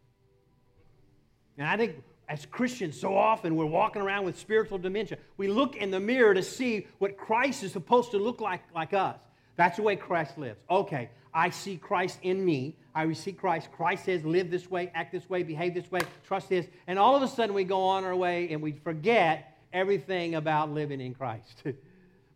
And 1.57 1.67
I 1.67 1.75
think 1.77 1.95
as 2.29 2.45
Christians, 2.45 2.99
so 2.99 3.17
often 3.17 3.55
we're 3.55 3.65
walking 3.65 4.01
around 4.01 4.23
with 4.23 4.37
spiritual 4.37 4.77
dementia. 4.77 5.17
We 5.37 5.47
look 5.47 5.75
in 5.75 5.91
the 5.91 5.99
mirror 5.99 6.33
to 6.33 6.43
see 6.43 6.87
what 6.99 7.17
Christ 7.17 7.63
is 7.63 7.71
supposed 7.71 8.11
to 8.11 8.17
look 8.17 8.39
like, 8.39 8.61
like 8.73 8.93
us. 8.93 9.17
That's 9.55 9.77
the 9.77 9.83
way 9.83 9.95
Christ 9.95 10.37
lives. 10.37 10.59
Okay, 10.69 11.09
I 11.33 11.49
see 11.49 11.75
Christ 11.75 12.19
in 12.21 12.45
me. 12.45 12.77
I 12.93 13.11
see 13.13 13.33
Christ. 13.33 13.69
Christ 13.71 14.05
says, 14.05 14.23
live 14.23 14.51
this 14.51 14.69
way, 14.69 14.91
act 14.93 15.11
this 15.11 15.29
way, 15.29 15.43
behave 15.43 15.73
this 15.73 15.91
way, 15.91 16.01
trust 16.25 16.49
this. 16.49 16.67
And 16.87 16.99
all 16.99 17.15
of 17.15 17.23
a 17.23 17.27
sudden 17.27 17.53
we 17.55 17.63
go 17.63 17.81
on 17.81 18.03
our 18.03 18.15
way 18.15 18.49
and 18.51 18.61
we 18.61 18.71
forget 18.71 19.57
everything 19.73 20.35
about 20.35 20.71
living 20.71 21.01
in 21.01 21.13
Christ. 21.13 21.63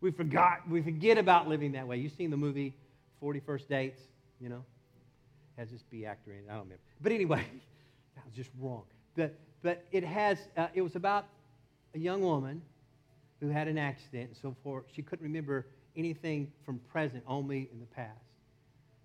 we 0.04 0.10
forgot, 0.10 0.68
we 0.68 0.82
forget 0.82 1.16
about 1.16 1.48
living 1.48 1.72
that 1.72 1.88
way. 1.88 1.96
You've 1.96 2.12
seen 2.12 2.30
the 2.30 2.36
movie 2.36 2.74
41st 3.22 3.68
Dates, 3.68 4.00
you 4.38 4.50
know? 4.50 4.62
Has 5.56 5.70
this 5.70 5.82
B 5.90 6.04
actor 6.04 6.32
in 6.32 6.40
it? 6.40 6.44
I 6.46 6.52
don't 6.52 6.64
remember. 6.64 6.82
But 7.00 7.12
anyway, 7.12 7.42
that 8.14 8.24
was 8.26 8.34
just 8.34 8.50
wrong. 8.60 8.82
But, 9.16 9.34
but 9.62 9.82
it 9.92 10.04
has, 10.04 10.38
uh, 10.58 10.66
it 10.74 10.82
was 10.82 10.94
about 10.94 11.24
a 11.94 11.98
young 11.98 12.20
woman 12.20 12.60
who 13.40 13.48
had 13.48 13.66
an 13.66 13.78
accident 13.78 14.28
and 14.28 14.36
so 14.36 14.54
forth. 14.62 14.84
She 14.94 15.00
couldn't 15.00 15.24
remember 15.24 15.66
anything 15.96 16.52
from 16.66 16.80
present, 16.92 17.24
only 17.26 17.70
in 17.72 17.80
the 17.80 17.86
past. 17.86 18.10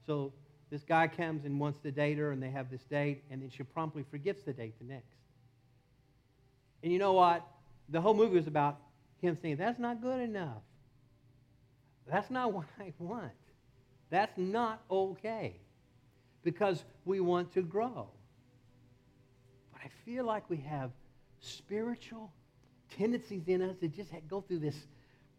So 0.06 0.34
this 0.70 0.84
guy 0.84 1.08
comes 1.08 1.46
and 1.46 1.62
wants 1.62 1.80
to 1.80 1.92
date 1.92 2.18
her, 2.18 2.32
and 2.32 2.44
they 2.44 2.50
have 2.50 2.70
this 2.70 2.84
date, 2.84 3.24
and 3.32 3.42
then 3.42 3.50
she 3.50 3.64
promptly 3.64 4.04
forgets 4.12 4.44
the 4.44 4.52
date 4.52 4.74
the 4.82 4.92
next. 4.92 5.16
And 6.84 6.92
you 6.92 7.00
know 7.00 7.14
what? 7.14 7.48
The 7.88 8.02
whole 8.02 8.14
movie 8.14 8.36
was 8.36 8.48
about 8.48 8.80
him 9.22 9.38
saying, 9.42 9.58
That's 9.58 9.80
not 9.80 10.02
good 10.02 10.20
enough. 10.20 10.62
That's 12.10 12.30
not 12.30 12.54
what 12.54 12.66
I 12.80 12.94
want. 13.00 13.32
That's 14.10 14.38
not 14.38 14.82
okay. 14.90 15.60
because 16.44 16.84
we 17.06 17.20
want 17.20 17.54
to 17.54 17.62
grow. 17.62 18.08
But 19.72 19.82
I 19.84 19.90
feel 20.06 20.26
like 20.26 20.50
we 20.50 20.58
have 20.58 20.92
spiritual 21.42 22.32
tendencies 22.98 23.48
in 23.48 23.62
us 23.62 23.76
that 23.82 23.94
just 23.94 24.12
go 24.28 24.42
through 24.42 24.60
this 24.60 24.76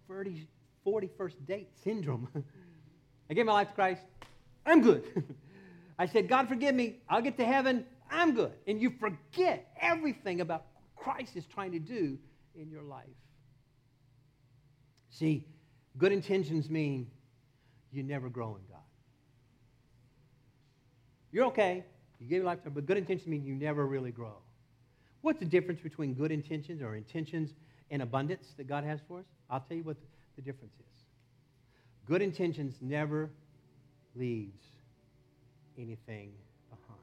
30, 0.09 0.47
41st 0.87 1.47
date 1.47 1.69
syndrome. 1.83 2.29
I 3.31 3.35
gave 3.35 3.47
my 3.47 3.53
life 3.53 3.69
to 3.69 3.75
Christ. 3.75 4.03
I'm 4.67 4.83
good. 4.83 5.05
I 5.99 6.07
said, 6.07 6.29
God, 6.29 6.49
forgive 6.49 6.75
me. 6.75 6.97
I'll 7.09 7.23
get 7.23 7.37
to 7.39 7.45
heaven. 7.45 7.85
I'm 8.11 8.35
good. 8.35 8.53
And 8.67 8.81
you 8.81 8.93
forget 8.99 9.73
everything 9.81 10.41
about 10.41 10.67
Christ 10.97 11.37
is 11.37 11.47
trying 11.47 11.73
to 11.73 11.79
do 11.79 12.19
in 12.55 12.71
your 12.71 12.83
life. 12.83 13.07
See, 15.11 15.45
good 15.99 16.13
intentions 16.13 16.71
mean 16.71 17.07
you 17.93 18.03
never 18.03 18.29
grow 18.29 18.57
in 18.57 18.63
God. 18.71 18.81
You're 21.33 21.47
okay. 21.47 21.85
You 22.19 22.27
gave 22.27 22.37
your 22.37 22.45
life 22.45 22.63
to 22.65 22.71
but 22.71 22.87
good 22.87 22.97
intentions 22.99 23.29
mean 23.29 23.45
you 23.45 23.55
never 23.55 23.87
really 23.87 24.11
grow. 24.11 24.37
What's 25.23 25.39
the 25.39 25.45
difference 25.45 25.81
between 25.81 26.15
good 26.15 26.33
intentions 26.33 26.83
or 26.83 26.97
intentions 26.97 27.51
and 27.91 28.03
abundance 28.03 28.55
that 28.57 28.67
God 28.67 28.85
has 28.85 29.01
for 29.07 29.21
us? 29.21 29.27
I'll 29.49 29.61
tell 29.61 29.77
you 29.77 29.83
what 29.83 29.97
the 30.37 30.43
difference 30.43 30.75
is. 30.75 31.05
Good 32.07 32.23
intentions 32.23 32.77
never 32.81 33.31
leaves 34.15 34.65
anything 35.79 36.33
behind. 36.69 37.01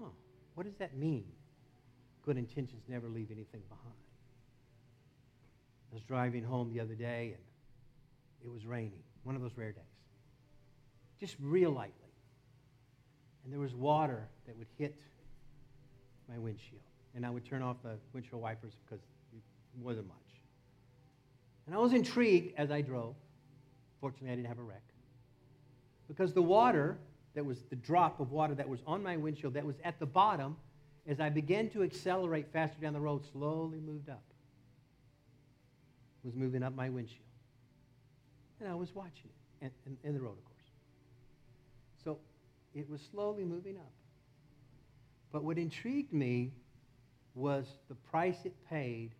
Huh. 0.00 0.10
What 0.54 0.66
does 0.66 0.76
that 0.78 0.96
mean? 0.96 1.24
Good 2.24 2.36
intentions 2.36 2.82
never 2.88 3.08
leave 3.08 3.30
anything 3.30 3.62
behind. 3.68 3.94
I 5.90 5.94
was 5.94 6.02
driving 6.02 6.44
home 6.44 6.72
the 6.72 6.80
other 6.80 6.94
day 6.94 7.34
and 7.34 7.44
it 8.44 8.52
was 8.52 8.66
raining, 8.66 9.02
one 9.22 9.34
of 9.34 9.42
those 9.42 9.56
rare 9.56 9.72
days. 9.72 9.82
Just 11.18 11.36
real 11.40 11.70
lightly. 11.70 11.94
And 13.44 13.52
there 13.52 13.60
was 13.60 13.74
water 13.74 14.28
that 14.46 14.56
would 14.56 14.68
hit 14.78 15.00
my 16.28 16.38
windshield. 16.38 16.82
And 17.14 17.24
I 17.24 17.30
would 17.30 17.44
turn 17.44 17.62
off 17.62 17.76
the 17.82 17.96
windshield 18.12 18.42
wipers 18.42 18.74
because 18.84 19.02
it 19.32 19.82
wasn't 19.82 20.06
much. 20.08 20.16
And 21.66 21.74
I 21.74 21.78
was 21.78 21.92
intrigued 21.92 22.54
as 22.58 22.70
I 22.70 22.80
drove. 22.80 23.14
Fortunately, 24.00 24.30
I 24.30 24.36
didn't 24.36 24.48
have 24.48 24.58
a 24.58 24.62
wreck. 24.62 24.82
Because 26.06 26.32
the 26.32 26.42
water 26.42 26.98
that 27.34 27.44
was 27.44 27.62
the 27.70 27.76
drop 27.76 28.20
of 28.20 28.30
water 28.32 28.54
that 28.54 28.68
was 28.68 28.80
on 28.86 29.02
my 29.02 29.16
windshield 29.16 29.54
that 29.54 29.64
was 29.64 29.76
at 29.84 29.98
the 29.98 30.06
bottom, 30.06 30.56
as 31.06 31.20
I 31.20 31.28
began 31.28 31.68
to 31.70 31.82
accelerate 31.82 32.46
faster 32.52 32.80
down 32.80 32.92
the 32.92 33.00
road, 33.00 33.22
slowly 33.32 33.80
moved 33.80 34.08
up. 34.08 34.22
Was 36.24 36.34
moving 36.34 36.62
up 36.62 36.74
my 36.74 36.90
windshield. 36.90 37.20
And 38.60 38.68
I 38.68 38.74
was 38.74 38.94
watching 38.94 39.30
it 39.62 39.72
in, 40.04 40.14
the 40.14 40.20
road, 40.20 40.36
of 40.36 40.44
course. 40.44 40.56
So 42.04 42.18
it 42.74 42.88
was 42.90 43.00
slowly 43.12 43.44
moving 43.44 43.76
up. 43.76 43.92
But 45.32 45.44
what 45.44 45.58
intrigued 45.58 46.12
me 46.12 46.52
was 47.34 47.66
the 47.88 47.94
price 47.94 48.38
it 48.44 48.54
paid 48.68 49.12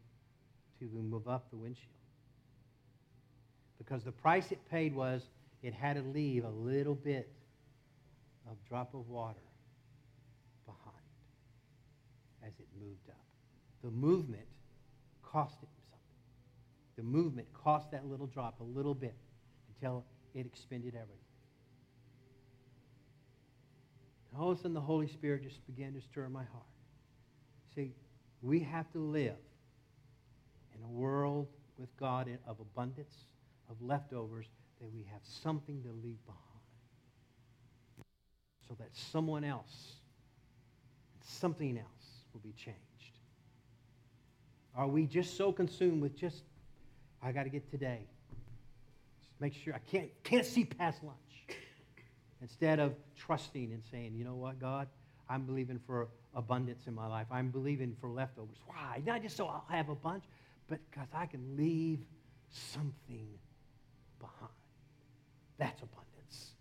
to 0.80 0.86
move 0.86 1.28
up 1.28 1.50
the 1.50 1.56
windshield. 1.56 1.86
Because 3.78 4.02
the 4.02 4.12
price 4.12 4.50
it 4.50 4.58
paid 4.70 4.94
was 4.94 5.22
it 5.62 5.72
had 5.72 5.96
to 5.96 6.02
leave 6.02 6.44
a 6.44 6.50
little 6.50 6.94
bit 6.94 7.30
of 8.50 8.56
drop 8.68 8.94
of 8.94 9.08
water 9.08 9.38
behind 10.66 10.94
as 12.44 12.52
it 12.58 12.66
moved 12.80 13.08
up. 13.08 13.24
The 13.82 13.90
movement 13.90 14.46
cost 15.22 15.56
it. 15.62 15.68
The 16.98 17.04
movement 17.04 17.46
cost 17.54 17.92
that 17.92 18.04
little 18.06 18.26
drop 18.26 18.58
a 18.60 18.64
little 18.64 18.92
bit 18.92 19.14
until 19.68 20.04
it 20.34 20.44
expended 20.44 20.96
everything. 20.96 21.14
And 24.32 24.42
all 24.42 24.50
of 24.50 24.58
a 24.58 24.60
sudden, 24.60 24.74
the 24.74 24.80
Holy 24.80 25.06
Spirit 25.06 25.44
just 25.44 25.64
began 25.64 25.94
to 25.94 26.00
stir 26.00 26.28
my 26.28 26.42
heart. 26.42 26.66
See, 27.72 27.94
we 28.42 28.58
have 28.58 28.90
to 28.94 28.98
live 28.98 29.36
in 30.76 30.84
a 30.84 30.88
world 30.88 31.46
with 31.78 31.96
God 31.96 32.28
of 32.48 32.58
abundance, 32.58 33.14
of 33.70 33.80
leftovers, 33.80 34.46
that 34.80 34.92
we 34.92 35.04
have 35.12 35.20
something 35.22 35.80
to 35.82 35.90
leave 36.02 36.18
behind. 36.26 36.42
So 38.66 38.74
that 38.80 38.88
someone 38.92 39.44
else, 39.44 39.92
something 41.22 41.78
else 41.78 42.24
will 42.32 42.40
be 42.40 42.52
changed. 42.52 42.78
Are 44.74 44.88
we 44.88 45.06
just 45.06 45.36
so 45.36 45.52
consumed 45.52 46.02
with 46.02 46.16
just, 46.16 46.42
I 47.22 47.32
got 47.32 47.44
to 47.44 47.50
get 47.50 47.70
today? 47.70 48.00
Just 49.20 49.40
make 49.40 49.54
sure 49.54 49.74
I 49.74 49.80
can't, 49.90 50.10
can't 50.22 50.46
see 50.46 50.64
past 50.64 51.02
lunch. 51.02 51.16
Instead 52.40 52.78
of 52.78 52.94
trusting 53.16 53.72
and 53.72 53.82
saying, 53.90 54.14
you 54.14 54.24
know 54.24 54.36
what, 54.36 54.60
God, 54.60 54.86
I'm 55.28 55.44
believing 55.44 55.80
for 55.86 56.08
abundance 56.34 56.86
in 56.86 56.94
my 56.94 57.06
life. 57.06 57.26
I'm 57.30 57.50
believing 57.50 57.96
for 58.00 58.08
leftovers. 58.08 58.58
Why? 58.66 59.02
Not 59.04 59.22
just 59.22 59.36
so 59.36 59.46
I'll 59.46 59.66
have 59.68 59.88
a 59.88 59.94
bunch, 59.94 60.24
but 60.68 60.78
because 60.90 61.08
I 61.12 61.26
can 61.26 61.56
leave 61.56 61.98
something 62.50 63.28
behind. 64.20 64.52
That's 65.58 65.82
abundance. 65.82 66.52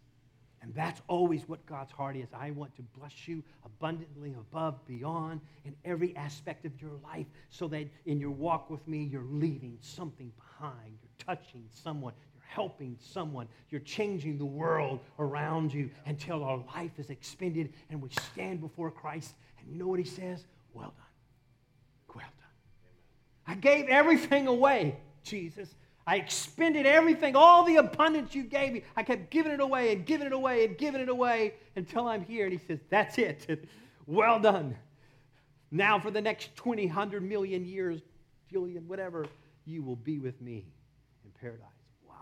And 0.63 0.73
that's 0.73 0.99
always 1.07 1.47
what 1.47 1.63
God's 1.67 1.91
heart 1.91 2.17
is. 2.17 2.27
I 2.33 2.51
want 2.51 2.75
to 2.77 2.81
bless 2.97 3.27
you 3.27 3.43
abundantly 3.63 4.33
above, 4.33 4.85
beyond, 4.87 5.41
in 5.63 5.75
every 5.85 6.15
aspect 6.15 6.65
of 6.65 6.81
your 6.81 6.91
life, 7.03 7.27
so 7.51 7.67
that 7.67 7.87
in 8.05 8.19
your 8.19 8.31
walk 8.31 8.69
with 8.69 8.85
me, 8.87 9.03
you're 9.03 9.27
leaving 9.29 9.77
something 9.79 10.31
behind. 10.35 10.46
You're 10.59 11.35
touching 11.35 11.63
someone 11.73 12.13
You're 12.33 12.43
helping 12.47 12.97
someone. 12.99 13.47
You're 13.69 13.81
changing 13.81 14.37
the 14.37 14.45
world 14.45 14.99
around 15.19 15.73
you 15.73 15.89
until 16.05 16.43
our 16.43 16.63
life 16.75 16.91
is 16.97 17.09
expended 17.09 17.73
and 17.89 18.01
we 18.01 18.09
stand 18.31 18.61
before 18.61 18.91
Christ. 18.91 19.33
And 19.59 19.69
you 19.69 19.77
know 19.77 19.87
what 19.87 19.99
he 19.99 20.05
says? 20.05 20.45
Well 20.73 20.93
done. 20.95 22.15
Well 22.15 22.25
done. 22.25 23.55
I 23.55 23.55
gave 23.55 23.87
everything 23.89 24.47
away, 24.47 24.97
Jesus. 25.23 25.73
I 26.07 26.15
expended 26.15 26.85
everything, 26.85 27.35
all 27.35 27.65
the 27.65 27.75
abundance 27.75 28.33
you 28.33 28.43
gave 28.43 28.71
me. 28.71 28.83
I 28.95 29.03
kept 29.03 29.29
giving 29.29 29.51
it 29.51 29.59
away 29.59 29.91
and 29.91 30.05
giving 30.05 30.25
it 30.25 30.31
away 30.31 30.63
and 30.63 30.77
giving 30.77 31.01
it 31.01 31.09
away 31.09 31.55
until 31.75 32.07
I'm 32.07 32.23
here. 32.23 32.45
And 32.45 32.53
he 32.57 32.65
says, 32.65 32.79
That's 32.89 33.17
it. 33.17 33.67
well 34.05 34.39
done. 34.39 34.77
Now, 35.69 35.99
for 35.99 36.09
the 36.09 36.21
next 36.21 36.55
20, 36.55 36.85
100 36.85 37.21
million 37.21 37.65
years, 37.65 37.99
Julian, 38.49 38.87
whatever, 38.87 39.25
you 39.67 39.84
will 39.84 39.95
be 39.95 40.19
with 40.19 40.41
me 40.41 40.65
in 41.25 41.32
paradise. 41.39 41.67
Wow. 42.08 42.15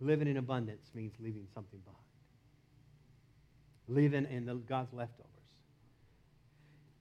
Living 0.00 0.26
in 0.26 0.38
abundance 0.38 0.90
means 0.94 1.12
leaving 1.20 1.46
something 1.54 1.80
behind. 1.80 2.00
Living 3.88 4.26
in 4.30 4.46
the, 4.46 4.54
God's 4.54 4.92
leftovers. 4.92 5.30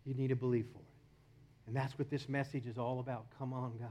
You 0.05 0.13
need 0.13 0.27
to 0.27 0.36
believe 0.36 0.67
for 0.71 0.79
it. 0.79 0.86
And 1.67 1.75
that's 1.75 1.97
what 1.97 2.10
this 2.12 2.29
message 2.29 2.67
is 2.67 2.77
all 2.77 2.99
about. 2.99 3.25
Come 3.39 3.53
on, 3.53 3.73
God. 3.79 3.89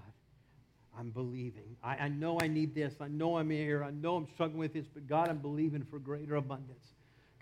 I'm 0.96 1.10
believing. 1.10 1.76
I, 1.82 1.96
I 1.96 2.08
know 2.08 2.38
I 2.40 2.46
need 2.46 2.74
this. 2.74 2.94
I 3.00 3.08
know 3.08 3.36
I'm 3.38 3.50
here. 3.50 3.82
I 3.82 3.90
know 3.90 4.14
I'm 4.14 4.28
struggling 4.32 4.60
with 4.60 4.72
this, 4.72 4.86
but 4.86 5.08
God, 5.08 5.28
I'm 5.28 5.38
believing 5.38 5.84
for 5.90 5.98
greater 5.98 6.36
abundance. 6.36 6.93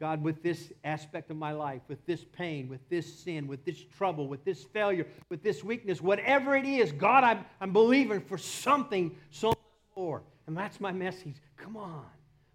God, 0.02 0.20
with 0.20 0.42
this 0.42 0.72
aspect 0.82 1.30
of 1.30 1.36
my 1.36 1.52
life, 1.52 1.80
with 1.86 2.04
this 2.06 2.24
pain, 2.24 2.68
with 2.68 2.80
this 2.88 3.20
sin, 3.20 3.46
with 3.46 3.64
this 3.64 3.78
trouble, 3.96 4.26
with 4.26 4.44
this 4.44 4.64
failure, 4.64 5.06
with 5.28 5.44
this 5.44 5.62
weakness, 5.62 6.00
whatever 6.00 6.56
it 6.56 6.66
is, 6.66 6.90
God, 6.90 7.22
I'm, 7.22 7.44
I'm 7.60 7.72
believing 7.72 8.20
for 8.20 8.36
something 8.36 9.14
so 9.30 9.50
much 9.50 9.58
more. 9.96 10.22
And 10.48 10.56
that's 10.56 10.80
my 10.80 10.90
message. 10.90 11.36
Come 11.56 11.76
on. 11.76 12.04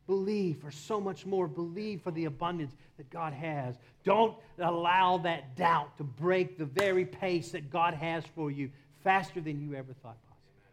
Believe 0.08 0.58
for 0.58 0.72
so 0.72 1.00
much 1.00 1.26
more. 1.26 1.48
Believe 1.48 2.02
for 2.02 2.12
the 2.12 2.26
abundance 2.26 2.74
that 2.98 3.10
God 3.10 3.32
has. 3.32 3.76
Don't 4.04 4.36
allow 4.60 5.18
that 5.20 5.56
doubt 5.56 5.96
to 6.00 6.04
brake 6.04 6.58
the 6.58 6.66
very 6.66 7.06
pace 7.06 7.52
that 7.52 7.72
God 7.72 7.94
has 7.94 8.26
for 8.36 8.52
you 8.52 8.70
faster 9.06 9.40
than 9.40 9.62
you 9.62 9.74
ever 9.74 9.94
thought 10.04 10.22
possible. 10.28 10.66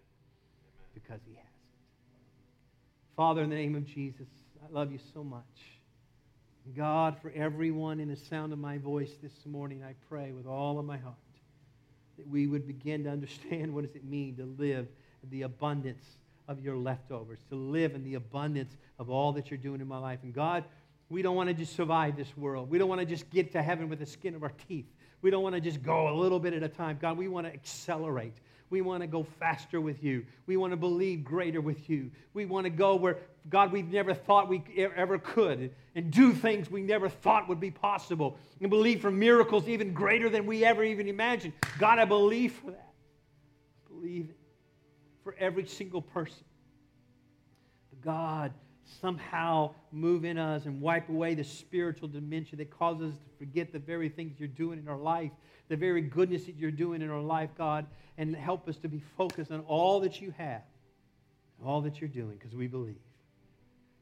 Because 0.92 1.20
He 1.24 1.36
has 1.36 1.44
it. 1.44 3.14
Father, 3.14 3.42
in 3.44 3.50
the 3.50 3.54
name 3.54 3.76
of 3.76 3.86
Jesus, 3.86 4.26
I 4.60 4.72
love 4.72 4.90
you 4.90 4.98
so 5.14 5.22
much. 5.22 5.44
God, 6.72 7.18
for 7.20 7.30
everyone 7.34 8.00
in 8.00 8.08
the 8.08 8.16
sound 8.16 8.52
of 8.52 8.58
my 8.58 8.78
voice 8.78 9.12
this 9.22 9.44
morning, 9.44 9.84
I 9.84 9.94
pray 10.08 10.32
with 10.32 10.46
all 10.46 10.78
of 10.78 10.86
my 10.86 10.96
heart 10.96 11.14
that 12.16 12.26
we 12.26 12.46
would 12.46 12.66
begin 12.66 13.04
to 13.04 13.10
understand 13.10 13.74
what 13.74 13.84
does 13.84 13.94
it 13.94 14.04
mean 14.04 14.36
to 14.36 14.44
live 14.44 14.88
in 15.22 15.30
the 15.30 15.42
abundance 15.42 16.04
of 16.48 16.60
your 16.60 16.76
leftovers, 16.76 17.38
to 17.50 17.54
live 17.54 17.94
in 17.94 18.02
the 18.02 18.14
abundance 18.14 18.76
of 18.98 19.10
all 19.10 19.32
that 19.32 19.50
you're 19.50 19.58
doing 19.58 19.80
in 19.80 19.86
my 19.86 19.98
life. 19.98 20.20
And 20.22 20.32
God, 20.32 20.64
we 21.10 21.20
don't 21.20 21.36
want 21.36 21.48
to 21.48 21.54
just 21.54 21.76
survive 21.76 22.16
this 22.16 22.34
world. 22.36 22.70
We 22.70 22.78
don't 22.78 22.88
want 22.88 23.00
to 23.00 23.06
just 23.06 23.28
get 23.30 23.52
to 23.52 23.62
heaven 23.62 23.88
with 23.90 23.98
the 23.98 24.06
skin 24.06 24.34
of 24.34 24.42
our 24.42 24.52
teeth. 24.66 24.86
We 25.20 25.30
don't 25.30 25.42
want 25.42 25.54
to 25.54 25.60
just 25.60 25.82
go 25.82 26.08
a 26.08 26.14
little 26.14 26.40
bit 26.40 26.54
at 26.54 26.62
a 26.62 26.68
time. 26.68 26.98
God, 27.00 27.18
we 27.18 27.28
want 27.28 27.46
to 27.46 27.52
accelerate. 27.52 28.34
We 28.74 28.80
want 28.80 29.02
to 29.02 29.06
go 29.06 29.22
faster 29.38 29.80
with 29.80 30.02
you. 30.02 30.26
We 30.46 30.56
want 30.56 30.72
to 30.72 30.76
believe 30.76 31.22
greater 31.22 31.60
with 31.60 31.88
you. 31.88 32.10
We 32.32 32.44
want 32.44 32.64
to 32.64 32.70
go 32.70 32.96
where, 32.96 33.18
God, 33.48 33.70
we've 33.70 33.88
never 33.88 34.14
thought 34.14 34.48
we 34.48 34.64
ever 34.76 35.16
could 35.16 35.70
and 35.94 36.10
do 36.10 36.32
things 36.32 36.68
we 36.68 36.82
never 36.82 37.08
thought 37.08 37.48
would 37.48 37.60
be 37.60 37.70
possible 37.70 38.36
and 38.60 38.68
believe 38.70 39.00
for 39.00 39.12
miracles 39.12 39.68
even 39.68 39.94
greater 39.94 40.28
than 40.28 40.44
we 40.44 40.64
ever 40.64 40.82
even 40.82 41.06
imagined. 41.06 41.52
God, 41.78 42.00
I 42.00 42.04
believe 42.04 42.50
for 42.54 42.72
that. 42.72 42.92
Believe 43.88 44.30
it 44.30 44.36
for 45.22 45.36
every 45.38 45.66
single 45.66 46.02
person. 46.02 46.42
But 47.90 48.00
God, 48.00 48.52
somehow 49.00 49.70
move 49.92 50.24
in 50.24 50.36
us 50.36 50.64
and 50.64 50.80
wipe 50.80 51.08
away 51.08 51.34
the 51.34 51.44
spiritual 51.44 52.08
dementia 52.08 52.56
that 52.56 52.76
causes 52.76 53.12
us 53.12 53.18
to 53.20 53.33
forget 53.44 53.72
the 53.72 53.78
very 53.78 54.08
things 54.08 54.32
you're 54.38 54.48
doing 54.48 54.78
in 54.78 54.88
our 54.88 54.96
life, 54.96 55.30
the 55.68 55.76
very 55.76 56.00
goodness 56.00 56.44
that 56.44 56.56
you're 56.56 56.70
doing 56.70 57.02
in 57.02 57.10
our 57.10 57.20
life, 57.20 57.50
God, 57.58 57.84
and 58.16 58.34
help 58.34 58.66
us 58.68 58.78
to 58.78 58.88
be 58.88 59.02
focused 59.18 59.50
on 59.50 59.60
all 59.60 60.00
that 60.00 60.18
you 60.18 60.32
have, 60.38 60.62
all 61.62 61.82
that 61.82 62.00
you're 62.00 62.08
doing, 62.08 62.38
because 62.38 62.54
we 62.54 62.68
believe. 62.68 62.96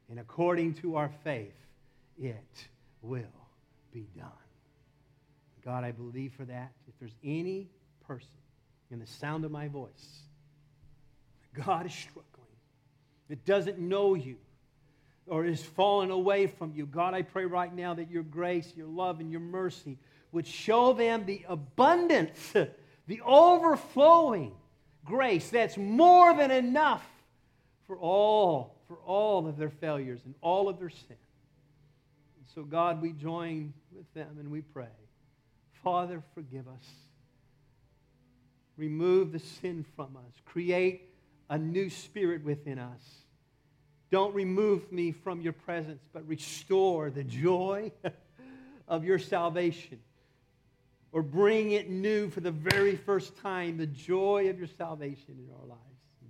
And 0.09 0.17
according 0.17 0.75
to 0.75 0.95
our 0.95 1.11
faith, 1.25 1.55
it 2.17 2.67
will 3.01 3.21
be 3.91 4.07
done. 4.15 4.29
God, 5.65 5.83
I 5.83 5.91
believe 5.91 6.31
for 6.37 6.45
that. 6.45 6.71
If 6.87 6.97
there's 6.99 7.15
any 7.21 7.67
person 8.07 8.29
in 8.91 8.99
the 8.99 9.07
sound 9.07 9.43
of 9.43 9.51
my 9.51 9.67
voice, 9.67 10.21
God 11.65 11.85
is 11.85 11.93
struggling, 11.93 12.29
that 13.27 13.43
doesn't 13.43 13.77
know 13.77 14.13
you, 14.13 14.37
or 15.27 15.45
is 15.45 15.63
fallen 15.63 16.11
away 16.11 16.47
from 16.47 16.73
you, 16.75 16.85
God, 16.85 17.13
I 17.13 17.21
pray 17.21 17.45
right 17.45 17.73
now 17.73 17.93
that 17.93 18.09
your 18.09 18.23
grace, 18.23 18.73
your 18.75 18.87
love, 18.87 19.19
and 19.19 19.31
your 19.31 19.41
mercy 19.41 19.97
would 20.31 20.47
show 20.47 20.93
them 20.93 21.25
the 21.25 21.45
abundance, 21.47 22.53
the 23.07 23.21
overflowing 23.21 24.51
grace 25.05 25.49
that's 25.49 25.77
more 25.77 26.35
than 26.35 26.51
enough 26.51 27.05
for 27.87 27.97
all, 27.97 28.75
for 28.87 28.97
all 29.05 29.47
of 29.47 29.57
their 29.57 29.69
failures 29.69 30.21
and 30.25 30.33
all 30.41 30.69
of 30.69 30.79
their 30.79 30.89
sin. 30.89 31.17
So, 32.53 32.63
God, 32.63 33.01
we 33.01 33.13
join 33.13 33.73
with 33.91 34.11
them 34.13 34.37
and 34.39 34.51
we 34.51 34.61
pray, 34.61 34.85
Father, 35.83 36.21
forgive 36.35 36.67
us. 36.67 36.85
Remove 38.77 39.31
the 39.31 39.39
sin 39.39 39.85
from 39.95 40.17
us. 40.17 40.33
Create 40.45 41.09
a 41.49 41.57
new 41.57 41.89
spirit 41.89 42.43
within 42.43 42.79
us. 42.79 43.22
Don't 44.13 44.35
remove 44.35 44.91
me 44.91 45.11
from 45.11 45.41
your 45.41 45.53
presence, 45.53 46.03
but 46.13 46.27
restore 46.27 47.09
the 47.09 47.23
joy 47.23 47.91
of 48.87 49.03
your 49.03 49.17
salvation. 49.17 49.97
Or 51.11 51.23
bring 51.23 51.71
it 51.71 51.89
new 51.89 52.29
for 52.29 52.39
the 52.39 52.51
very 52.51 52.95
first 52.95 53.35
time, 53.37 53.77
the 53.77 53.87
joy 53.87 54.51
of 54.51 54.59
your 54.59 54.67
salvation 54.67 55.39
in 55.39 55.49
our 55.59 55.65
lives. 55.65 55.81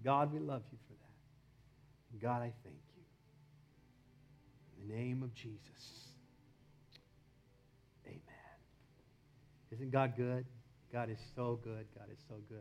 God, 0.01 0.31
we 0.31 0.39
love 0.39 0.61
you 0.71 0.77
for 0.87 0.93
that. 0.93 2.21
God, 2.25 2.41
I 2.41 2.53
thank 2.63 2.79
you. 2.95 3.03
In 4.81 4.87
the 4.87 4.95
name 4.95 5.21
of 5.21 5.35
Jesus. 5.35 6.13
Amen. 8.07 8.21
Isn't 9.73 9.91
God 9.91 10.13
good? 10.15 10.45
God 10.93 11.09
is 11.09 11.19
so 11.35 11.59
good. 11.61 11.85
God 11.97 12.07
is 12.09 12.19
so 12.29 12.35
good. 12.47 12.59